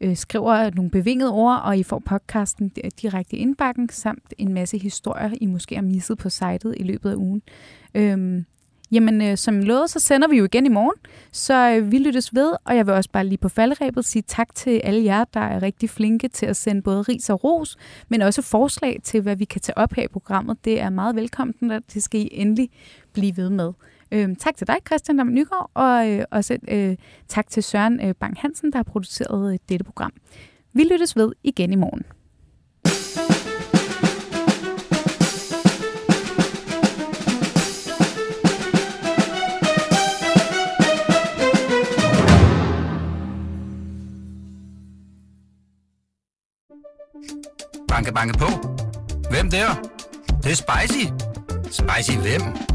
øh, 0.05 0.15
skriver 0.15 0.69
nogle 0.75 0.91
bevingede 0.91 1.31
ord, 1.31 1.61
og 1.63 1.77
I 1.77 1.83
får 1.83 1.99
podcasten 1.99 2.71
direkte 3.01 3.35
i 3.35 3.39
indbakken, 3.39 3.89
samt 3.89 4.33
en 4.37 4.53
masse 4.53 4.77
historier, 4.77 5.29
I 5.41 5.45
måske 5.45 5.75
har 5.75 5.81
misset 5.81 6.17
på 6.17 6.29
sitet 6.29 6.73
i 6.77 6.83
løbet 6.83 7.11
af 7.11 7.15
ugen. 7.15 7.41
Øhm, 7.95 8.45
jamen, 8.91 9.21
øh, 9.21 9.37
som 9.37 9.59
lovet, 9.59 9.89
så 9.89 9.99
sender 9.99 10.27
vi 10.27 10.37
jo 10.37 10.45
igen 10.45 10.65
i 10.65 10.69
morgen, 10.69 10.99
så 11.31 11.69
øh, 11.69 11.91
vi 11.91 11.97
lyttes 11.97 12.35
ved, 12.35 12.53
og 12.65 12.75
jeg 12.75 12.85
vil 12.85 12.93
også 12.93 13.09
bare 13.09 13.25
lige 13.25 13.37
på 13.37 13.49
faldrebet 13.49 14.05
sige 14.05 14.23
tak 14.27 14.55
til 14.55 14.81
alle 14.83 15.03
jer, 15.03 15.23
der 15.33 15.39
er 15.39 15.61
rigtig 15.61 15.89
flinke 15.89 16.27
til 16.27 16.45
at 16.45 16.55
sende 16.55 16.81
både 16.81 17.01
ris 17.01 17.29
og 17.29 17.43
ros, 17.43 17.77
men 18.09 18.21
også 18.21 18.41
forslag 18.41 18.99
til, 19.03 19.21
hvad 19.21 19.35
vi 19.35 19.45
kan 19.45 19.61
tage 19.61 19.77
op 19.77 19.93
her 19.93 20.03
i 20.03 20.07
programmet. 20.07 20.65
Det 20.65 20.81
er 20.81 20.89
meget 20.89 21.15
velkommen, 21.15 21.71
og 21.71 21.81
det 21.93 22.03
skal 22.03 22.21
I 22.21 22.29
endelig 22.31 22.69
blive 23.13 23.37
ved 23.37 23.49
med. 23.49 23.73
Øhm, 24.11 24.35
tak 24.35 24.57
til 24.57 24.67
dig, 24.67 24.75
Christian 24.87 25.17
Dam 25.17 25.27
Nygaard, 25.27 25.71
og 25.73 26.09
øh, 26.09 26.25
også 26.31 26.57
øh, 26.67 26.95
tak 27.27 27.49
til 27.49 27.63
Søren 27.63 28.07
øh, 28.07 28.15
Bang 28.19 28.37
Hansen, 28.39 28.71
der 28.71 28.77
har 28.77 28.83
produceret 28.83 29.53
øh, 29.53 29.59
dette 29.69 29.85
program. 29.85 30.13
Vi 30.73 30.83
lyttes 30.83 31.15
ved 31.15 31.31
igen 31.43 31.73
i 31.73 31.75
morgen. 31.75 32.03
Banke, 47.87 48.13
banke 48.13 48.37
på. 48.37 48.47
Hvem 49.29 49.49
der? 49.49 49.67
Det, 50.27 50.43
det 50.43 50.51
er 50.51 50.55
spicy. 50.55 51.05
Spicy 51.71 52.17
hvem? 52.17 52.74